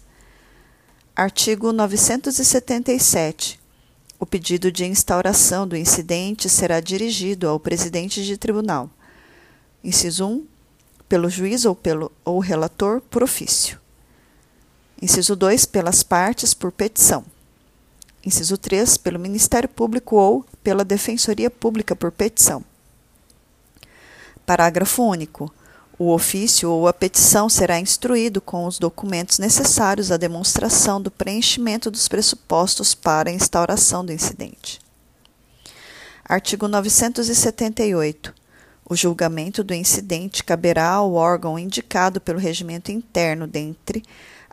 Artigo 1.16 1.72
977. 1.72 3.60
O 4.20 4.26
pedido 4.26 4.72
de 4.72 4.86
instauração 4.86 5.68
do 5.68 5.78
incidente 5.78 6.50
será 6.50 6.80
dirigido 6.80 7.48
ao 7.48 7.60
presidente 7.60 8.26
de 8.26 8.38
tribunal. 8.38 8.90
Inciso 9.84 10.26
1. 10.26 10.48
Pelo 11.08 11.30
juiz 11.30 11.66
ou 11.66 11.76
pelo 11.76 12.12
ou 12.26 12.40
relator 12.40 13.02
por 13.02 13.24
ofício. 13.24 13.80
Inciso 15.02 15.36
2. 15.36 15.66
Pelas 15.66 16.04
partes 16.04 16.54
por 16.54 16.72
petição. 16.72 17.24
Inciso 18.26 18.58
3. 18.58 18.98
Pelo 18.98 19.20
Ministério 19.20 19.70
Público 19.70 20.16
ou 20.16 20.46
pela 20.64 20.84
Defensoria 20.84 21.50
Pública 21.50 21.96
por 21.96 22.12
petição. 22.12 22.64
Parágrafo 24.46 25.04
único. 25.04 25.54
O 25.98 26.14
ofício 26.14 26.70
ou 26.72 26.88
a 26.88 26.94
petição 26.94 27.50
será 27.50 27.80
instruído 27.80 28.40
com 28.40 28.66
os 28.66 28.80
documentos 28.80 29.38
necessários 29.38 30.12
à 30.12 30.18
demonstração 30.18 31.02
do 31.02 31.12
preenchimento 31.12 31.92
dos 31.92 32.08
pressupostos 32.08 32.96
para 32.96 33.30
a 33.30 33.34
instauração 33.34 34.06
do 34.06 34.14
incidente. 34.14 34.80
Artigo 36.24 36.68
978. 36.68 38.34
O 38.90 38.96
julgamento 38.96 39.64
do 39.64 39.74
incidente 39.74 40.44
caberá 40.44 40.90
ao 40.90 41.14
órgão 41.14 41.60
indicado 41.60 42.22
pelo 42.22 42.40
regimento 42.40 42.92
interno 42.92 43.46
dentre 43.46 44.04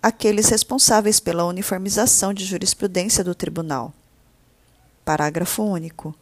aqueles 0.07 0.49
responsáveis 0.51 1.19
pela 1.19 1.45
uniformização 1.45 2.33
de 2.33 2.45
jurisprudência 2.45 3.25
do 3.25 3.35
tribunal. 3.35 3.93
Parágrafo 5.05 5.65
único. 5.65 6.15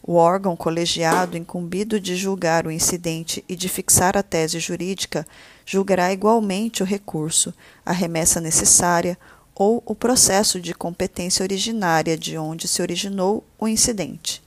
O 0.00 0.14
órgão 0.14 0.54
colegiado 0.54 1.36
incumbido 1.36 1.98
de 1.98 2.14
julgar 2.14 2.64
o 2.64 2.70
incidente 2.70 3.44
e 3.48 3.56
de 3.56 3.68
fixar 3.68 4.16
a 4.16 4.22
tese 4.22 4.60
jurídica 4.60 5.26
julgará 5.66 6.12
igualmente 6.12 6.80
o 6.80 6.86
recurso, 6.86 7.52
a 7.84 7.90
remessa 7.90 8.40
necessária 8.40 9.18
ou 9.52 9.82
o 9.84 9.96
processo 9.96 10.60
de 10.60 10.72
competência 10.72 11.42
originária 11.42 12.16
de 12.16 12.38
onde 12.38 12.68
se 12.68 12.80
originou 12.82 13.42
o 13.58 13.66
incidente. 13.66 14.44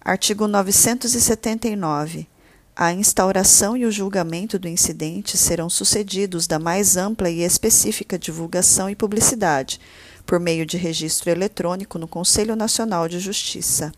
Artigo 0.00 0.48
979. 0.48 2.26
A 2.82 2.94
instauração 2.94 3.76
e 3.76 3.84
o 3.84 3.92
julgamento 3.92 4.58
do 4.58 4.66
incidente 4.66 5.36
serão 5.36 5.68
sucedidos 5.68 6.46
da 6.46 6.58
mais 6.58 6.96
ampla 6.96 7.28
e 7.28 7.42
específica 7.42 8.18
divulgação 8.18 8.88
e 8.88 8.96
publicidade 8.96 9.78
por 10.24 10.40
meio 10.40 10.64
de 10.64 10.78
registro 10.78 11.28
eletrônico 11.28 11.98
no 11.98 12.08
Conselho 12.08 12.56
Nacional 12.56 13.06
de 13.06 13.20
Justiça. 13.20 13.92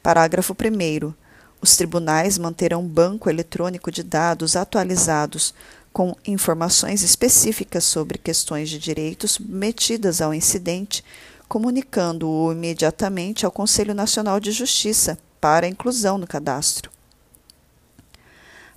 Parágrafo 0.00 0.54
1. 0.54 1.12
Os 1.60 1.74
tribunais 1.74 2.38
manterão 2.38 2.86
banco 2.86 3.28
eletrônico 3.28 3.90
de 3.90 4.04
dados 4.04 4.54
atualizados 4.54 5.52
com 5.92 6.14
informações 6.24 7.02
específicas 7.02 7.82
sobre 7.82 8.18
questões 8.18 8.70
de 8.70 8.78
direitos 8.78 9.32
submetidas 9.32 10.20
ao 10.20 10.32
incidente, 10.32 11.04
comunicando-o 11.48 12.52
imediatamente 12.52 13.44
ao 13.44 13.50
Conselho 13.50 13.96
Nacional 13.96 14.38
de 14.38 14.52
Justiça 14.52 15.18
para 15.40 15.66
inclusão 15.66 16.16
no 16.16 16.26
cadastro. 16.28 16.91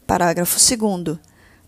Parágrafo 0.05 0.59
2 0.59 1.17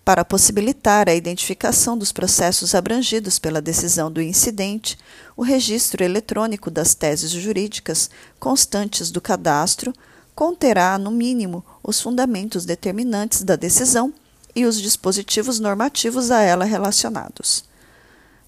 para 0.08 0.24
possibilitar 0.24 1.10
a 1.10 1.14
identificação 1.14 1.98
dos 1.98 2.14
processos 2.14 2.74
abrangidos 2.74 3.38
pela 3.38 3.62
decisão 3.62 4.10
do 4.10 4.22
incidente, 4.22 4.98
o 5.36 5.44
registro 5.44 6.02
eletrônico 6.02 6.72
das 6.72 6.96
teses 6.96 7.30
jurídicas 7.30 8.10
constantes 8.40 9.12
do 9.12 9.20
cadastro 9.20 9.92
conterá, 10.34 10.98
no 10.98 11.12
mínimo, 11.12 11.62
os 11.84 12.00
fundamentos 12.00 12.64
determinantes 12.64 13.44
da 13.44 13.58
decisão 13.58 14.14
e 14.56 14.66
os 14.66 14.80
dispositivos 14.80 15.60
normativos 15.60 16.32
a 16.32 16.42
ela 16.42 16.64
relacionados. 16.64 17.66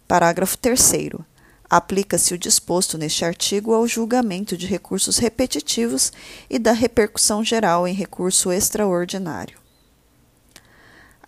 Parágrafo 0.08 0.58
3. 0.58 0.94
Aplica-se 1.70 2.34
o 2.34 2.38
disposto 2.38 2.98
neste 2.98 3.26
artigo 3.26 3.74
ao 3.74 3.86
julgamento 3.86 4.56
de 4.56 4.66
recursos 4.66 5.18
repetitivos 5.18 6.14
e 6.50 6.58
da 6.58 6.72
repercussão 6.72 7.44
geral 7.44 7.86
em 7.86 7.94
recurso 7.94 8.50
extraordinário. 8.50 9.59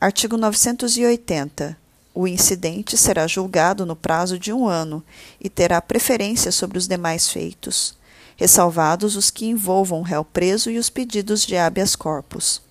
Artigo 0.02 0.36
980. 0.36 1.78
O 2.12 2.28
incidente 2.28 2.98
será 2.98 3.28
julgado 3.28 3.86
no 3.86 3.96
prazo 3.96 4.40
de 4.40 4.52
um 4.52 4.68
ano 4.68 5.04
e 5.40 5.48
terá 5.48 5.80
preferência 5.80 6.52
sobre 6.52 6.80
os 6.80 6.88
demais 6.88 7.30
feitos. 7.30 7.96
ressalvados 8.36 9.16
os 9.16 9.30
que 9.30 9.46
envolvam 9.46 10.00
o 10.00 10.04
réu 10.04 10.26
preso 10.26 10.72
e 10.72 10.80
os 10.80 10.90
pedidos 10.90 11.46
de 11.46 11.56
habeas 11.56 11.96
corpus. 11.96 12.64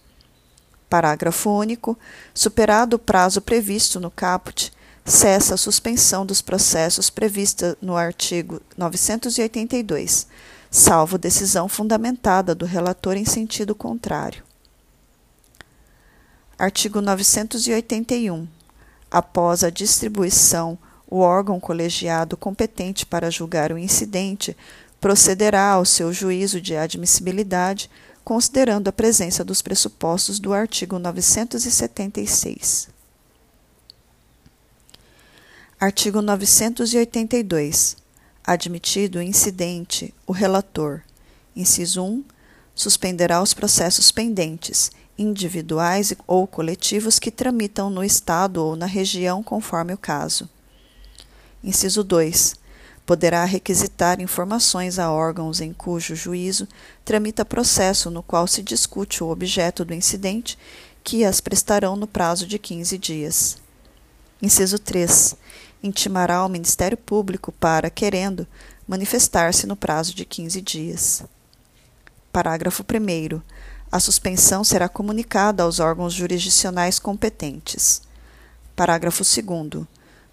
Parágrafo 0.88 1.50
único. 1.50 1.96
Superado 2.34 2.96
o 2.96 2.98
prazo 2.98 3.40
previsto 3.40 4.00
no 4.00 4.10
caput, 4.10 4.72
cessa 5.04 5.54
a 5.54 5.56
suspensão 5.56 6.26
dos 6.26 6.42
processos 6.42 7.10
prevista 7.10 7.78
no 7.80 7.96
artigo 7.96 8.60
982, 8.76 10.26
salvo 10.68 11.16
decisão 11.16 11.68
fundamentada 11.68 12.56
do 12.56 12.66
relator 12.66 13.16
em 13.16 13.24
sentido 13.24 13.72
contrário. 13.72 14.49
Artigo 16.60 17.00
981. 17.00 18.46
Após 19.10 19.64
a 19.64 19.70
distribuição, 19.70 20.78
o 21.08 21.20
órgão 21.20 21.58
colegiado 21.58 22.36
competente 22.36 23.06
para 23.06 23.30
julgar 23.30 23.72
o 23.72 23.78
incidente 23.78 24.54
procederá 25.00 25.70
ao 25.70 25.86
seu 25.86 26.12
juízo 26.12 26.60
de 26.60 26.76
admissibilidade, 26.76 27.90
considerando 28.22 28.88
a 28.88 28.92
presença 28.92 29.42
dos 29.42 29.62
pressupostos 29.62 30.38
do 30.38 30.52
artigo 30.52 30.98
976. 30.98 32.90
Artigo 35.80 36.20
982. 36.20 37.96
Admitido 38.44 39.18
o 39.18 39.22
incidente, 39.22 40.12
o 40.26 40.32
relator, 40.32 41.00
inciso 41.56 42.04
1, 42.04 42.22
suspenderá 42.74 43.40
os 43.40 43.54
processos 43.54 44.12
pendentes, 44.12 44.92
individuais 45.20 46.14
ou 46.26 46.46
coletivos 46.46 47.18
que 47.18 47.30
tramitam 47.30 47.90
no 47.90 48.02
Estado 48.02 48.64
ou 48.64 48.74
na 48.74 48.86
região, 48.86 49.42
conforme 49.42 49.92
o 49.92 49.98
caso. 49.98 50.48
Inciso 51.62 52.02
2. 52.02 52.56
Poderá 53.04 53.44
requisitar 53.44 54.18
informações 54.20 54.98
a 54.98 55.12
órgãos 55.12 55.60
em 55.60 55.74
cujo 55.74 56.14
juízo 56.14 56.66
tramita 57.04 57.44
processo 57.44 58.10
no 58.10 58.22
qual 58.22 58.46
se 58.46 58.62
discute 58.62 59.22
o 59.22 59.28
objeto 59.28 59.84
do 59.84 59.92
incidente, 59.92 60.58
que 61.04 61.22
as 61.22 61.40
prestarão 61.40 61.96
no 61.96 62.06
prazo 62.06 62.46
de 62.46 62.58
15 62.58 62.96
dias. 62.96 63.58
Inciso 64.40 64.78
3 64.78 65.36
intimará 65.82 66.36
ao 66.36 66.48
Ministério 66.48 66.96
Público 66.96 67.52
para, 67.52 67.90
querendo, 67.90 68.46
manifestar-se 68.88 69.66
no 69.66 69.76
prazo 69.76 70.14
de 70.14 70.24
15 70.24 70.60
dias. 70.62 71.22
Parágrafo 72.32 72.82
1. 72.84 73.40
A 73.92 73.98
suspensão 73.98 74.62
será 74.62 74.88
comunicada 74.88 75.64
aos 75.64 75.80
órgãos 75.80 76.14
jurisdicionais 76.14 77.00
competentes. 77.00 78.02
Parágrafo 78.76 79.24
2. 79.24 79.84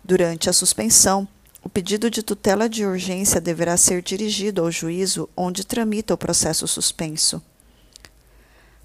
Durante 0.03 0.47
a 0.47 0.53
suspensão, 0.53 1.27
o 1.63 1.67
pedido 1.67 2.09
de 2.09 2.21
tutela 2.21 2.69
de 2.69 2.85
urgência 2.85 3.41
deverá 3.41 3.75
ser 3.75 4.03
dirigido 4.03 4.61
ao 4.61 4.71
juízo 4.71 5.27
onde 5.35 5.65
tramita 5.65 6.13
o 6.13 6.17
processo 6.17 6.67
suspenso. 6.67 7.41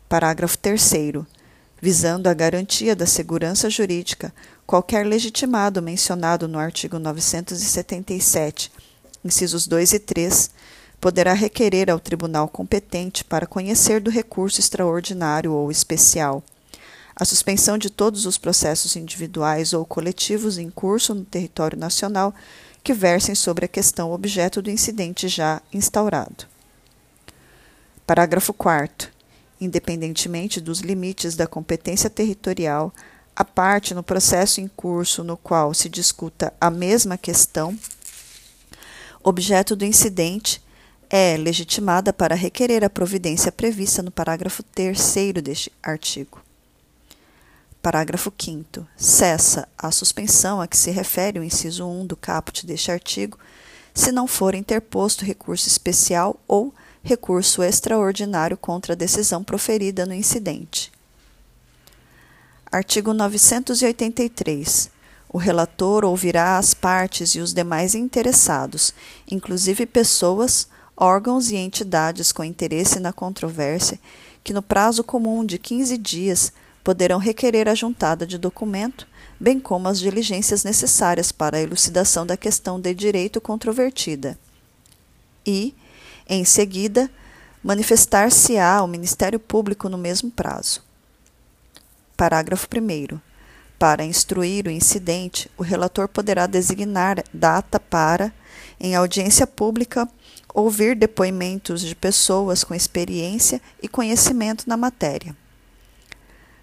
Parágrafo 0.08 0.56
3 0.56 0.80
visando 1.80 2.28
a 2.28 2.34
garantia 2.34 2.96
da 2.96 3.06
segurança 3.06 3.68
jurídica, 3.68 4.32
qualquer 4.64 5.04
legitimado 5.04 5.82
mencionado 5.82 6.48
no 6.48 6.58
artigo 6.58 6.98
977, 6.98 8.72
incisos 9.24 9.66
2 9.66 9.92
e 9.92 9.98
3, 9.98 10.50
poderá 11.02 11.32
requerer 11.32 11.90
ao 11.90 11.98
tribunal 11.98 12.48
competente 12.48 13.24
para 13.24 13.44
conhecer 13.44 14.00
do 14.00 14.08
recurso 14.08 14.60
extraordinário 14.60 15.52
ou 15.52 15.68
especial 15.68 16.44
a 17.16 17.24
suspensão 17.24 17.76
de 17.76 17.90
todos 17.90 18.24
os 18.24 18.38
processos 18.38 18.94
individuais 18.94 19.72
ou 19.72 19.84
coletivos 19.84 20.58
em 20.58 20.70
curso 20.70 21.12
no 21.12 21.24
território 21.24 21.76
nacional 21.76 22.32
que 22.84 22.94
versem 22.94 23.34
sobre 23.34 23.64
a 23.64 23.68
questão 23.68 24.12
objeto 24.12 24.62
do 24.62 24.70
incidente 24.70 25.26
já 25.26 25.60
instaurado. 25.72 26.46
Parágrafo 28.06 28.52
4 28.52 29.10
independentemente 29.60 30.60
dos 30.60 30.80
limites 30.80 31.36
da 31.36 31.46
competência 31.46 32.10
territorial, 32.10 32.92
a 33.34 33.44
parte 33.44 33.92
no 33.92 34.02
processo 34.02 34.60
em 34.60 34.68
curso 34.68 35.22
no 35.24 35.36
qual 35.36 35.72
se 35.72 35.88
discuta 35.88 36.52
a 36.60 36.68
mesma 36.68 37.16
questão, 37.16 37.76
objeto 39.22 39.76
do 39.76 39.84
incidente, 39.84 40.60
é 41.14 41.36
legitimada 41.36 42.10
para 42.10 42.34
requerer 42.34 42.82
a 42.82 42.88
providência 42.88 43.52
prevista 43.52 44.02
no 44.02 44.10
parágrafo 44.10 44.62
3 44.62 44.98
deste 45.42 45.70
artigo. 45.82 46.40
Parágrafo 47.82 48.32
5. 48.34 48.88
Cessa 48.96 49.68
a 49.76 49.90
suspensão 49.90 50.58
a 50.58 50.66
que 50.66 50.76
se 50.76 50.90
refere 50.90 51.38
o 51.38 51.44
inciso 51.44 51.86
1 51.86 52.06
do 52.06 52.16
caput 52.16 52.64
deste 52.64 52.90
artigo, 52.90 53.38
se 53.92 54.10
não 54.10 54.26
for 54.26 54.54
interposto 54.54 55.22
recurso 55.22 55.68
especial 55.68 56.40
ou 56.48 56.72
recurso 57.02 57.62
extraordinário 57.62 58.56
contra 58.56 58.94
a 58.94 58.96
decisão 58.96 59.44
proferida 59.44 60.06
no 60.06 60.14
incidente. 60.14 60.90
Artigo 62.70 63.12
983. 63.12 64.90
O 65.28 65.36
relator 65.36 66.06
ouvirá 66.06 66.56
as 66.56 66.72
partes 66.72 67.34
e 67.34 67.40
os 67.40 67.52
demais 67.52 67.94
interessados, 67.94 68.94
inclusive 69.30 69.84
pessoas, 69.84 70.68
órgãos 71.02 71.50
e 71.50 71.56
entidades 71.56 72.30
com 72.30 72.44
interesse 72.44 73.00
na 73.00 73.12
controvérsia, 73.12 73.98
que 74.44 74.52
no 74.52 74.62
prazo 74.62 75.02
comum 75.02 75.44
de 75.44 75.58
15 75.58 75.98
dias 75.98 76.52
poderão 76.84 77.18
requerer 77.18 77.68
a 77.68 77.74
juntada 77.74 78.24
de 78.24 78.38
documento, 78.38 79.08
bem 79.38 79.58
como 79.58 79.88
as 79.88 79.98
diligências 79.98 80.62
necessárias 80.62 81.32
para 81.32 81.56
a 81.56 81.60
elucidação 81.60 82.24
da 82.24 82.36
questão 82.36 82.80
de 82.80 82.94
direito 82.94 83.40
controvertida. 83.40 84.38
E, 85.44 85.74
em 86.28 86.44
seguida, 86.44 87.10
manifestar-se-á 87.64 88.76
ao 88.76 88.86
Ministério 88.86 89.40
Público 89.40 89.88
no 89.88 89.98
mesmo 89.98 90.30
prazo. 90.30 90.84
Parágrafo 92.16 92.68
1. 92.72 93.18
Para 93.76 94.04
instruir 94.04 94.68
o 94.68 94.70
incidente, 94.70 95.50
o 95.58 95.64
relator 95.64 96.06
poderá 96.06 96.46
designar 96.46 97.24
data 97.34 97.80
para, 97.80 98.32
em 98.78 98.94
audiência 98.94 99.48
pública, 99.48 100.08
ouvir 100.52 100.94
depoimentos 100.94 101.80
de 101.80 101.94
pessoas 101.94 102.62
com 102.64 102.74
experiência 102.74 103.60
e 103.82 103.88
conhecimento 103.88 104.68
na 104.68 104.76
matéria. 104.76 105.36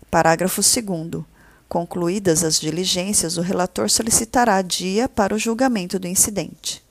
Parágrafo 0.09 0.61
2. 0.61 1.23
Concluídas 1.67 2.43
as 2.43 2.59
diligências, 2.59 3.37
o 3.37 3.41
relator 3.41 3.89
solicitará 3.89 4.61
dia 4.61 5.07
para 5.07 5.35
o 5.35 5.39
julgamento 5.39 5.99
do 5.99 6.07
incidente. 6.07 6.83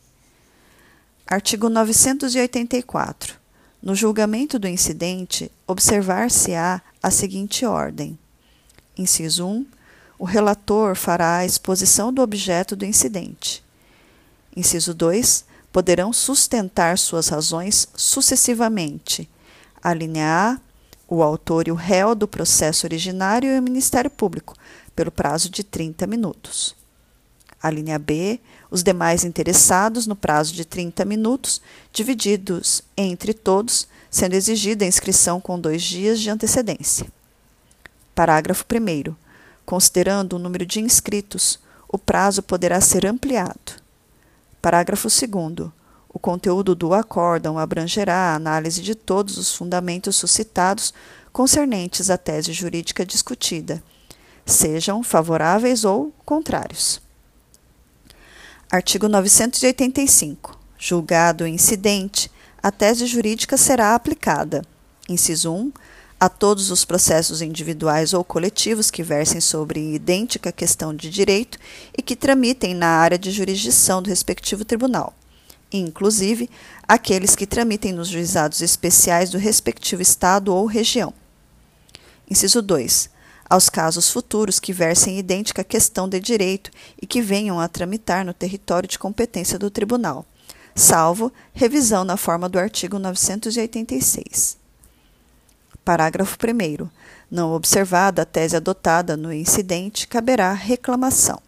Artigo 1.26 1.68
984. 1.68 3.36
No 3.82 3.94
julgamento 3.94 4.58
do 4.58 4.66
incidente, 4.66 5.50
observar-se-á 5.66 6.80
a 7.02 7.10
seguinte 7.10 7.66
ordem: 7.66 8.18
Inciso 8.96 9.46
1. 9.46 9.66
O 10.18 10.24
relator 10.24 10.96
fará 10.96 11.38
a 11.38 11.46
exposição 11.46 12.12
do 12.12 12.22
objeto 12.22 12.74
do 12.74 12.84
incidente. 12.84 13.62
Inciso 14.56 14.92
2. 14.94 15.44
Poderão 15.72 16.12
sustentar 16.12 16.98
suas 16.98 17.28
razões 17.28 17.88
sucessivamente. 17.94 19.28
A 19.82 19.92
linha 19.94 20.26
A. 20.26 20.68
O 21.10 21.22
autor 21.22 21.66
e 21.66 21.70
o 21.70 21.74
réu 21.74 22.14
do 22.14 22.28
processo 22.28 22.86
originário 22.86 23.50
e 23.50 23.58
o 23.58 23.62
Ministério 23.62 24.10
Público, 24.10 24.54
pelo 24.94 25.10
prazo 25.10 25.48
de 25.48 25.64
30 25.64 26.06
minutos. 26.06 26.76
A 27.62 27.70
linha 27.70 27.98
B, 27.98 28.38
os 28.70 28.82
demais 28.82 29.24
interessados 29.24 30.06
no 30.06 30.14
prazo 30.14 30.52
de 30.52 30.64
30 30.64 31.04
minutos, 31.04 31.62
divididos 31.92 32.82
entre 32.96 33.32
todos, 33.32 33.88
sendo 34.10 34.34
exigida 34.34 34.84
a 34.84 34.88
inscrição 34.88 35.40
com 35.40 35.58
dois 35.58 35.82
dias 35.82 36.20
de 36.20 36.30
antecedência. 36.30 37.06
Parágrafo 38.14 38.64
1. 38.64 39.14
Considerando 39.64 40.34
o 40.34 40.38
número 40.38 40.66
de 40.66 40.80
inscritos, 40.80 41.58
o 41.88 41.98
prazo 41.98 42.42
poderá 42.42 42.80
ser 42.80 43.06
ampliado. 43.06 43.87
Parágrafo 44.60 45.08
2. 45.08 45.70
O 46.08 46.18
conteúdo 46.18 46.74
do 46.74 46.92
acórdão 46.92 47.58
abrangerá 47.58 48.16
a 48.16 48.34
análise 48.34 48.82
de 48.82 48.94
todos 48.94 49.38
os 49.38 49.54
fundamentos 49.54 50.16
suscitados 50.16 50.92
concernentes 51.32 52.10
à 52.10 52.18
tese 52.18 52.52
jurídica 52.52 53.06
discutida, 53.06 53.82
sejam 54.44 55.02
favoráveis 55.02 55.84
ou 55.84 56.12
contrários. 56.24 57.00
Artigo 58.70 59.08
985. 59.08 60.58
Julgado 60.76 61.44
o 61.44 61.46
incidente, 61.46 62.30
a 62.62 62.70
tese 62.70 63.06
jurídica 63.06 63.56
será 63.56 63.94
aplicada. 63.94 64.62
Inciso 65.08 65.52
1. 65.52 65.72
A 66.20 66.28
todos 66.28 66.72
os 66.72 66.84
processos 66.84 67.40
individuais 67.40 68.12
ou 68.12 68.24
coletivos 68.24 68.90
que 68.90 69.04
versem 69.04 69.40
sobre 69.40 69.94
idêntica 69.94 70.50
questão 70.50 70.92
de 70.92 71.08
direito 71.08 71.56
e 71.96 72.02
que 72.02 72.16
tramitem 72.16 72.74
na 72.74 72.88
área 72.88 73.16
de 73.16 73.30
jurisdição 73.30 74.02
do 74.02 74.08
respectivo 74.10 74.64
tribunal, 74.64 75.14
inclusive 75.72 76.50
aqueles 76.88 77.36
que 77.36 77.46
tramitem 77.46 77.92
nos 77.92 78.08
juizados 78.08 78.60
especiais 78.62 79.30
do 79.30 79.38
respectivo 79.38 80.02
Estado 80.02 80.52
ou 80.52 80.66
região. 80.66 81.14
Inciso 82.28 82.60
2 82.60 83.10
aos 83.48 83.68
casos 83.68 84.10
futuros 84.10 84.60
que 84.60 84.72
versem 84.72 85.18
idêntica 85.18 85.64
questão 85.64 86.08
de 86.08 86.20
direito 86.20 86.70
e 87.00 87.06
que 87.06 87.22
venham 87.22 87.58
a 87.58 87.68
tramitar 87.68 88.24
no 88.24 88.34
território 88.34 88.88
de 88.88 88.98
competência 88.98 89.58
do 89.58 89.70
tribunal, 89.70 90.26
salvo 90.74 91.32
revisão 91.54 92.04
na 92.04 92.16
forma 92.16 92.48
do 92.48 92.58
artigo 92.58 92.98
986. 92.98 94.57
Parágrafo 95.88 96.36
1. 96.36 96.86
Não 97.30 97.54
observada 97.54 98.20
a 98.20 98.26
tese 98.26 98.54
adotada 98.54 99.16
no 99.16 99.32
incidente, 99.32 100.06
caberá 100.06 100.52
reclamação. 100.52 101.40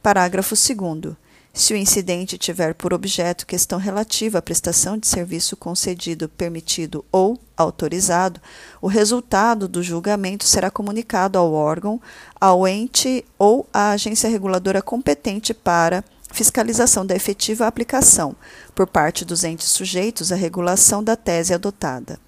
Parágrafo 0.00 0.54
2. 0.54 1.16
Se 1.52 1.74
o 1.74 1.76
incidente 1.76 2.38
tiver 2.38 2.72
por 2.72 2.94
objeto 2.94 3.44
questão 3.44 3.80
relativa 3.80 4.38
à 4.38 4.42
prestação 4.42 4.96
de 4.96 5.08
serviço 5.08 5.56
concedido, 5.56 6.28
permitido 6.28 7.04
ou 7.10 7.36
autorizado, 7.56 8.40
o 8.80 8.86
resultado 8.86 9.66
do 9.66 9.82
julgamento 9.82 10.44
será 10.44 10.70
comunicado 10.70 11.36
ao 11.36 11.52
órgão, 11.52 12.00
ao 12.40 12.68
ente 12.68 13.24
ou 13.36 13.68
à 13.74 13.90
agência 13.90 14.30
reguladora 14.30 14.80
competente 14.80 15.52
para 15.52 16.04
fiscalização 16.30 17.04
da 17.04 17.16
efetiva 17.16 17.66
aplicação, 17.66 18.36
por 18.72 18.86
parte 18.86 19.24
dos 19.24 19.42
entes 19.42 19.66
sujeitos 19.66 20.30
à 20.30 20.36
regulação 20.36 21.02
da 21.02 21.16
tese 21.16 21.52
adotada. 21.52 22.24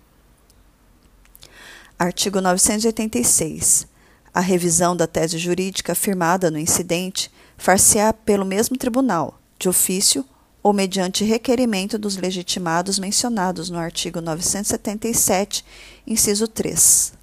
Artigo 1.98 2.40
986. 2.40 3.88
A 4.32 4.38
revisão 4.38 4.96
da 4.96 5.08
tese 5.08 5.36
jurídica 5.36 5.90
afirmada 5.90 6.48
no 6.48 6.56
incidente 6.56 7.28
far-se-á 7.56 8.12
pelo 8.12 8.44
mesmo 8.44 8.76
tribunal, 8.78 9.40
de 9.58 9.68
ofício 9.68 10.24
ou 10.62 10.72
mediante 10.72 11.24
requerimento 11.24 11.98
dos 11.98 12.16
legitimados 12.16 13.00
mencionados 13.00 13.68
no 13.68 13.78
artigo 13.78 14.20
977, 14.20 15.64
inciso 16.06 16.46
3. 16.46 17.14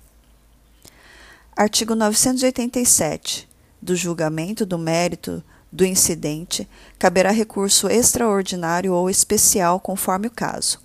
Artigo 1.55 1.95
987. 1.95 3.47
Do 3.81 3.95
julgamento 3.95 4.65
do 4.65 4.77
mérito 4.77 5.41
do 5.71 5.85
incidente, 5.85 6.67
caberá 6.99 7.31
recurso 7.31 7.88
extraordinário 7.88 8.91
ou 8.91 9.09
especial, 9.09 9.79
conforme 9.79 10.27
o 10.27 10.31
caso. 10.31 10.81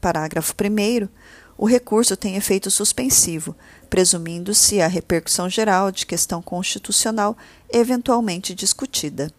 Parágrafo 0.00 0.54
1. 0.54 1.06
O 1.64 1.66
recurso 1.66 2.14
tem 2.14 2.36
efeito 2.36 2.70
suspensivo, 2.70 3.56
presumindo-se 3.88 4.82
a 4.82 4.86
repercussão 4.86 5.48
geral 5.48 5.90
de 5.90 6.04
questão 6.04 6.42
constitucional 6.42 7.34
eventualmente 7.72 8.54
discutida. 8.54 9.32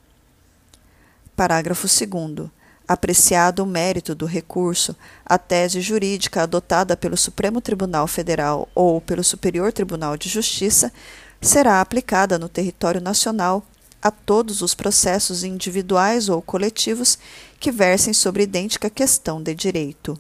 Parágrafo 1.35 1.85
2. 1.85 2.49
Apreciado 2.87 3.61
o 3.61 3.67
mérito 3.67 4.15
do 4.15 4.25
recurso, 4.25 4.95
a 5.23 5.37
tese 5.37 5.81
jurídica 5.81 6.41
adotada 6.41 6.97
pelo 6.97 7.15
Supremo 7.15 7.61
Tribunal 7.61 8.07
Federal 8.07 8.67
ou 8.73 8.99
pelo 8.99 9.23
Superior 9.23 9.71
Tribunal 9.71 10.17
de 10.17 10.27
Justiça 10.27 10.91
será 11.39 11.79
aplicada 11.79 12.39
no 12.39 12.49
território 12.49 12.99
nacional 12.99 13.63
a 14.01 14.09
todos 14.09 14.63
os 14.63 14.73
processos 14.73 15.43
individuais 15.43 16.27
ou 16.27 16.41
coletivos 16.41 17.19
que 17.59 17.71
versem 17.71 18.15
sobre 18.15 18.41
idêntica 18.41 18.89
questão 18.89 19.43
de 19.43 19.53
direito. 19.53 20.19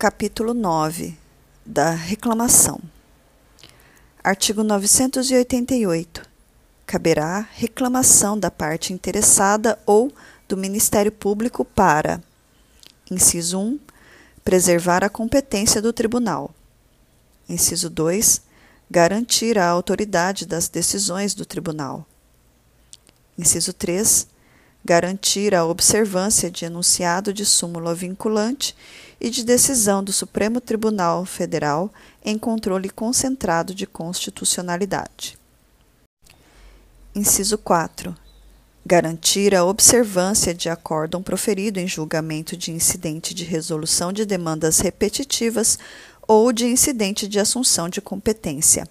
Capítulo 0.00 0.54
9 0.54 1.14
da 1.62 1.90
reclamação. 1.90 2.80
Artigo 4.24 4.64
988. 4.64 6.22
Caberá 6.86 7.46
reclamação 7.52 8.38
da 8.38 8.50
parte 8.50 8.94
interessada 8.94 9.78
ou 9.84 10.10
do 10.48 10.56
Ministério 10.56 11.12
Público 11.12 11.66
para: 11.66 12.18
inciso 13.10 13.58
1, 13.58 13.78
preservar 14.42 15.04
a 15.04 15.10
competência 15.10 15.82
do 15.82 15.92
tribunal. 15.92 16.54
Inciso 17.46 17.90
2, 17.90 18.40
garantir 18.90 19.58
a 19.58 19.68
autoridade 19.68 20.46
das 20.46 20.66
decisões 20.66 21.34
do 21.34 21.44
tribunal. 21.44 22.06
Inciso 23.36 23.74
3, 23.74 24.26
garantir 24.84 25.54
a 25.54 25.64
observância 25.64 26.50
de 26.50 26.64
enunciado 26.64 27.32
de 27.32 27.44
súmula 27.44 27.94
vinculante 27.94 28.74
e 29.20 29.28
de 29.28 29.44
decisão 29.44 30.02
do 30.02 30.12
Supremo 30.12 30.60
Tribunal 30.60 31.24
Federal 31.24 31.92
em 32.24 32.38
controle 32.38 32.88
concentrado 32.88 33.74
de 33.74 33.86
constitucionalidade. 33.86 35.38
Inciso 37.14 37.58
4. 37.58 38.16
Garantir 38.86 39.54
a 39.54 39.64
observância 39.64 40.54
de 40.54 40.70
acórdão 40.70 41.22
proferido 41.22 41.78
em 41.78 41.86
julgamento 41.86 42.56
de 42.56 42.72
incidente 42.72 43.34
de 43.34 43.44
resolução 43.44 44.12
de 44.12 44.24
demandas 44.24 44.78
repetitivas 44.78 45.78
ou 46.26 46.52
de 46.52 46.66
incidente 46.66 47.28
de 47.28 47.38
assunção 47.38 47.88
de 47.88 48.00
competência. 48.00 48.88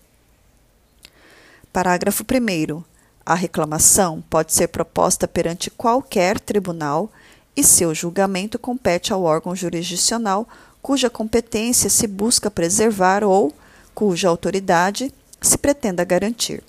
Parágrafo 1.73 2.23
1. 2.23 2.84
A 3.30 3.36
reclamação 3.36 4.24
pode 4.28 4.52
ser 4.54 4.70
proposta 4.70 5.28
perante 5.28 5.70
qualquer 5.70 6.39
tribunal 6.39 7.12
e 7.56 7.63
seu 7.63 7.94
julgamento 7.94 8.58
compete 8.58 9.13
ao 9.13 9.22
órgão 9.22 9.56
jurisdicional 9.56 10.50
cuja 10.82 11.12
competência 11.12 11.92
se 11.92 12.08
busca 12.08 12.50
preservar 12.50 13.24
ou 13.24 13.54
cuja 13.94 14.28
autoridade 14.28 15.13
se 15.39 15.60
pretenda 15.60 16.04
garantir. 16.04 16.63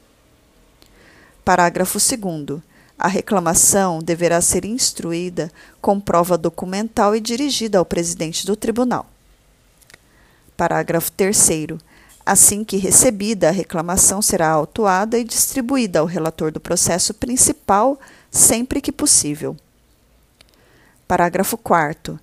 Parágrafo 1.42 1.96
2. 1.98 2.60
A 2.98 3.08
reclamação 3.08 4.00
deverá 4.00 4.42
ser 4.42 4.66
instruída 4.66 5.50
com 5.80 5.98
prova 5.98 6.36
documental 6.36 7.16
e 7.16 7.20
dirigida 7.20 7.78
ao 7.78 7.86
presidente 7.86 8.44
do 8.44 8.54
tribunal. 8.54 9.06
Parágrafo 10.58 11.10
3. 11.12 11.38
Assim 12.24 12.62
que 12.62 12.76
recebida, 12.76 13.48
a 13.48 13.52
reclamação 13.52 14.20
será 14.20 14.50
autuada 14.50 15.18
e 15.18 15.24
distribuída 15.24 16.00
ao 16.00 16.06
relator 16.06 16.52
do 16.52 16.60
processo 16.60 17.14
principal 17.14 17.98
sempre 18.30 18.80
que 18.80 18.92
possível. 18.92 19.56
Parágrafo 21.08 21.56
4. 21.56 22.20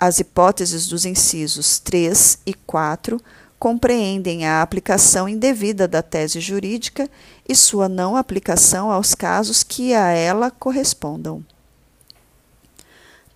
As 0.00 0.18
hipóteses 0.18 0.88
dos 0.88 1.04
incisos 1.04 1.78
3 1.78 2.38
e 2.44 2.52
4 2.52 3.20
compreendem 3.58 4.44
a 4.44 4.60
aplicação 4.60 5.28
indevida 5.28 5.86
da 5.86 6.02
tese 6.02 6.40
jurídica 6.40 7.08
e 7.48 7.54
sua 7.54 7.88
não 7.88 8.16
aplicação 8.16 8.90
aos 8.90 9.14
casos 9.14 9.62
que 9.62 9.94
a 9.94 10.08
ela 10.08 10.50
correspondam. 10.50 11.44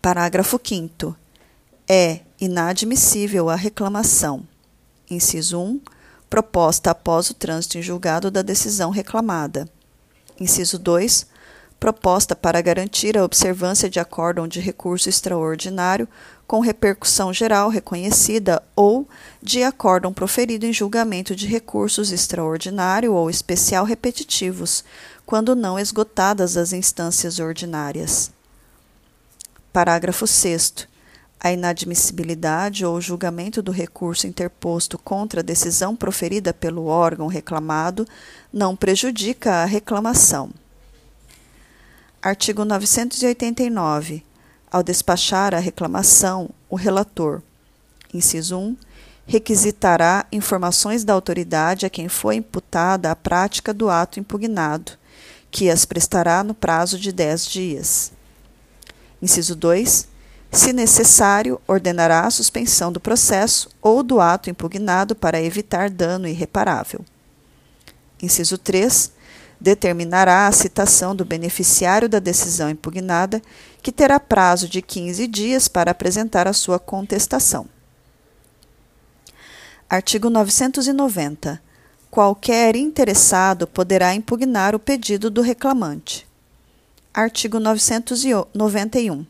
Parágrafo 0.02 0.60
5. 0.62 1.16
É 1.88 2.20
inadmissível 2.40 3.48
a 3.48 3.54
reclamação. 3.54 4.46
Inciso 5.10 5.60
1. 5.60 5.80
Proposta 6.28 6.90
após 6.90 7.30
o 7.30 7.34
trânsito 7.34 7.78
em 7.78 7.82
julgado 7.82 8.30
da 8.30 8.42
decisão 8.42 8.90
reclamada. 8.90 9.68
Inciso 10.38 10.78
2 10.78 11.26
proposta 11.78 12.34
para 12.34 12.60
garantir 12.60 13.16
a 13.16 13.24
observância 13.24 13.88
de 13.88 14.00
acórdão 14.00 14.48
de 14.48 14.60
recurso 14.60 15.08
extraordinário 15.08 16.08
com 16.46 16.60
repercussão 16.60 17.32
geral 17.32 17.68
reconhecida 17.68 18.62
ou 18.74 19.06
de 19.42 19.62
acórdão 19.62 20.12
proferido 20.12 20.66
em 20.66 20.72
julgamento 20.72 21.36
de 21.36 21.46
recursos 21.46 22.10
extraordinário 22.10 23.12
ou 23.12 23.30
especial 23.30 23.84
repetitivos, 23.84 24.82
quando 25.24 25.54
não 25.54 25.78
esgotadas 25.78 26.56
as 26.56 26.72
instâncias 26.72 27.38
ordinárias. 27.38 28.30
Parágrafo 29.72 30.26
6 30.26 30.88
a 31.40 31.52
inadmissibilidade 31.52 32.84
ou 32.84 33.00
julgamento 33.00 33.62
do 33.62 33.70
recurso 33.70 34.26
interposto 34.26 34.98
contra 34.98 35.40
a 35.40 35.44
decisão 35.44 35.94
proferida 35.94 36.52
pelo 36.52 36.86
órgão 36.86 37.28
reclamado 37.28 38.06
não 38.52 38.74
prejudica 38.74 39.62
a 39.62 39.64
reclamação. 39.64 40.50
Artigo 42.20 42.64
989. 42.64 44.24
Ao 44.70 44.82
despachar 44.82 45.54
a 45.54 45.58
reclamação, 45.58 46.50
o 46.68 46.76
relator, 46.76 47.40
inciso 48.12 48.58
1, 48.58 48.76
requisitará 49.24 50.26
informações 50.32 51.04
da 51.04 51.12
autoridade 51.12 51.86
a 51.86 51.90
quem 51.90 52.08
foi 52.08 52.36
imputada 52.36 53.10
a 53.10 53.16
prática 53.16 53.72
do 53.72 53.88
ato 53.88 54.18
impugnado, 54.18 54.92
que 55.50 55.70
as 55.70 55.84
prestará 55.84 56.42
no 56.42 56.54
prazo 56.54 56.98
de 56.98 57.12
10 57.12 57.46
dias. 57.46 58.12
Inciso 59.22 59.54
2. 59.54 60.08
Se 60.50 60.72
necessário, 60.72 61.60
ordenará 61.66 62.26
a 62.26 62.30
suspensão 62.30 62.90
do 62.90 62.98
processo 62.98 63.68
ou 63.82 64.02
do 64.02 64.20
ato 64.20 64.48
impugnado 64.48 65.14
para 65.14 65.40
evitar 65.40 65.90
dano 65.90 66.26
irreparável. 66.26 67.04
Inciso 68.20 68.58
3 68.58 69.12
determinará 69.60 70.46
a 70.46 70.52
citação 70.52 71.14
do 71.14 71.24
beneficiário 71.24 72.08
da 72.08 72.18
decisão 72.18 72.70
impugnada, 72.70 73.42
que 73.82 73.90
terá 73.90 74.20
prazo 74.20 74.68
de 74.68 74.80
15 74.80 75.26
dias 75.26 75.68
para 75.68 75.90
apresentar 75.90 76.46
a 76.46 76.52
sua 76.52 76.78
contestação. 76.78 77.66
Artigo 79.90 80.30
990. 80.30 81.60
Qualquer 82.10 82.76
interessado 82.76 83.66
poderá 83.66 84.14
impugnar 84.14 84.74
o 84.74 84.78
pedido 84.78 85.30
do 85.30 85.42
reclamante. 85.42 86.26
Artigo 87.12 87.58
991. 87.58 89.26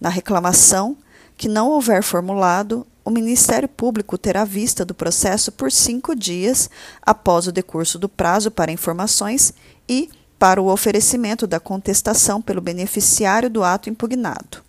Na 0.00 0.08
reclamação 0.08 0.96
que 1.36 1.48
não 1.48 1.68
houver 1.68 2.02
formulado, 2.02 2.86
o 3.04 3.10
Ministério 3.10 3.68
Público 3.68 4.18
terá 4.18 4.44
vista 4.44 4.84
do 4.84 4.94
processo 4.94 5.52
por 5.52 5.70
cinco 5.70 6.14
dias 6.14 6.68
após 7.00 7.46
o 7.46 7.52
decurso 7.52 7.98
do 7.98 8.08
prazo 8.08 8.50
para 8.50 8.72
informações 8.72 9.54
e, 9.88 10.10
para 10.38 10.60
o 10.60 10.68
oferecimento 10.68 11.46
da 11.46 11.60
contestação 11.60 12.42
pelo 12.42 12.60
beneficiário 12.60 13.48
do 13.48 13.62
ato 13.62 13.88
impugnado. 13.88 14.62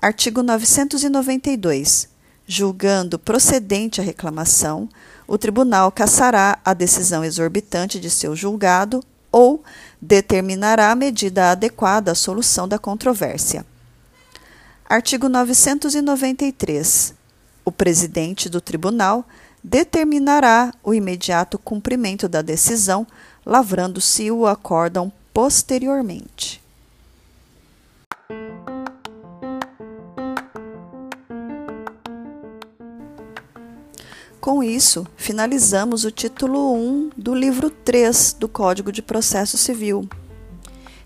Artigo 0.00 0.42
992. 0.42 2.08
Julgando 2.46 3.18
procedente 3.18 4.00
a 4.00 4.04
reclamação, 4.04 4.88
o 5.26 5.36
tribunal 5.36 5.90
cassará 5.90 6.58
a 6.64 6.72
decisão 6.72 7.24
exorbitante 7.24 7.98
de 7.98 8.08
seu 8.08 8.34
julgado 8.36 9.02
ou 9.32 9.62
determinará 10.00 10.90
a 10.90 10.94
medida 10.94 11.50
adequada 11.50 12.12
à 12.12 12.14
solução 12.14 12.66
da 12.66 12.78
controvérsia. 12.78 13.66
Artigo 14.90 15.28
993. 15.28 17.14
O 17.62 17.70
presidente 17.70 18.48
do 18.48 18.58
tribunal 18.58 19.22
determinará 19.62 20.72
o 20.82 20.94
imediato 20.94 21.58
cumprimento 21.58 22.26
da 22.26 22.40
decisão, 22.40 23.06
lavrando-se 23.44 24.30
o 24.30 24.46
acórdão 24.46 25.12
posteriormente. 25.34 26.62
Com 34.40 34.62
isso, 34.64 35.06
finalizamos 35.18 36.06
o 36.06 36.10
título 36.10 36.72
1 36.72 37.10
do 37.14 37.34
livro 37.34 37.68
3 37.68 38.36
do 38.40 38.48
Código 38.48 38.90
de 38.90 39.02
Processo 39.02 39.58
Civil. 39.58 40.08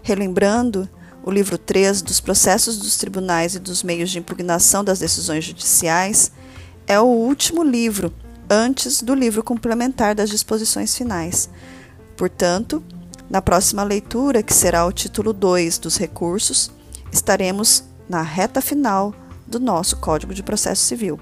Relembrando, 0.05 0.89
o 1.25 1.31
livro 1.31 1.57
3 1.57 2.03
dos 2.03 2.21
processos 2.21 2.79
dos 2.79 2.97
tribunais 2.97 3.55
e 3.55 3.59
dos 3.59 3.83
meios 3.83 4.11
de 4.11 4.19
impugnação 4.19 4.83
das 4.83 4.99
decisões 4.99 5.45
judiciais 5.45 6.33
é 6.87 6.99
o 6.99 7.05
último 7.05 7.63
livro 7.63 8.13
antes 8.51 9.03
do 9.03 9.15
livro 9.15 9.43
complementar 9.43 10.15
das 10.15 10.31
disposições 10.31 10.95
finais. 10.97 11.49
Portanto, 12.17 12.83
na 13.31 13.41
próxima 13.41 13.83
leitura, 13.83 14.43
que 14.43 14.53
será 14.53 14.85
o 14.85 14.93
título 14.93 15.33
2 15.33 15.79
dos 15.79 15.97
recursos, 15.97 16.71
estaremos 17.11 17.85
na 18.09 18.21
reta 18.21 18.61
final 18.61 19.15
do 19.47 19.59
nosso 19.59 19.97
Código 19.97 20.35
de 20.35 20.43
Processo 20.43 20.83
Civil. 20.83 21.19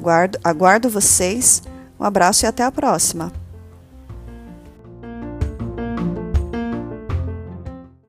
Guardo, 0.00 0.38
aguardo 0.44 0.88
vocês. 0.88 1.62
Um 1.98 2.04
abraço 2.04 2.44
e 2.44 2.48
até 2.48 2.62
a 2.62 2.72
próxima. 2.72 3.32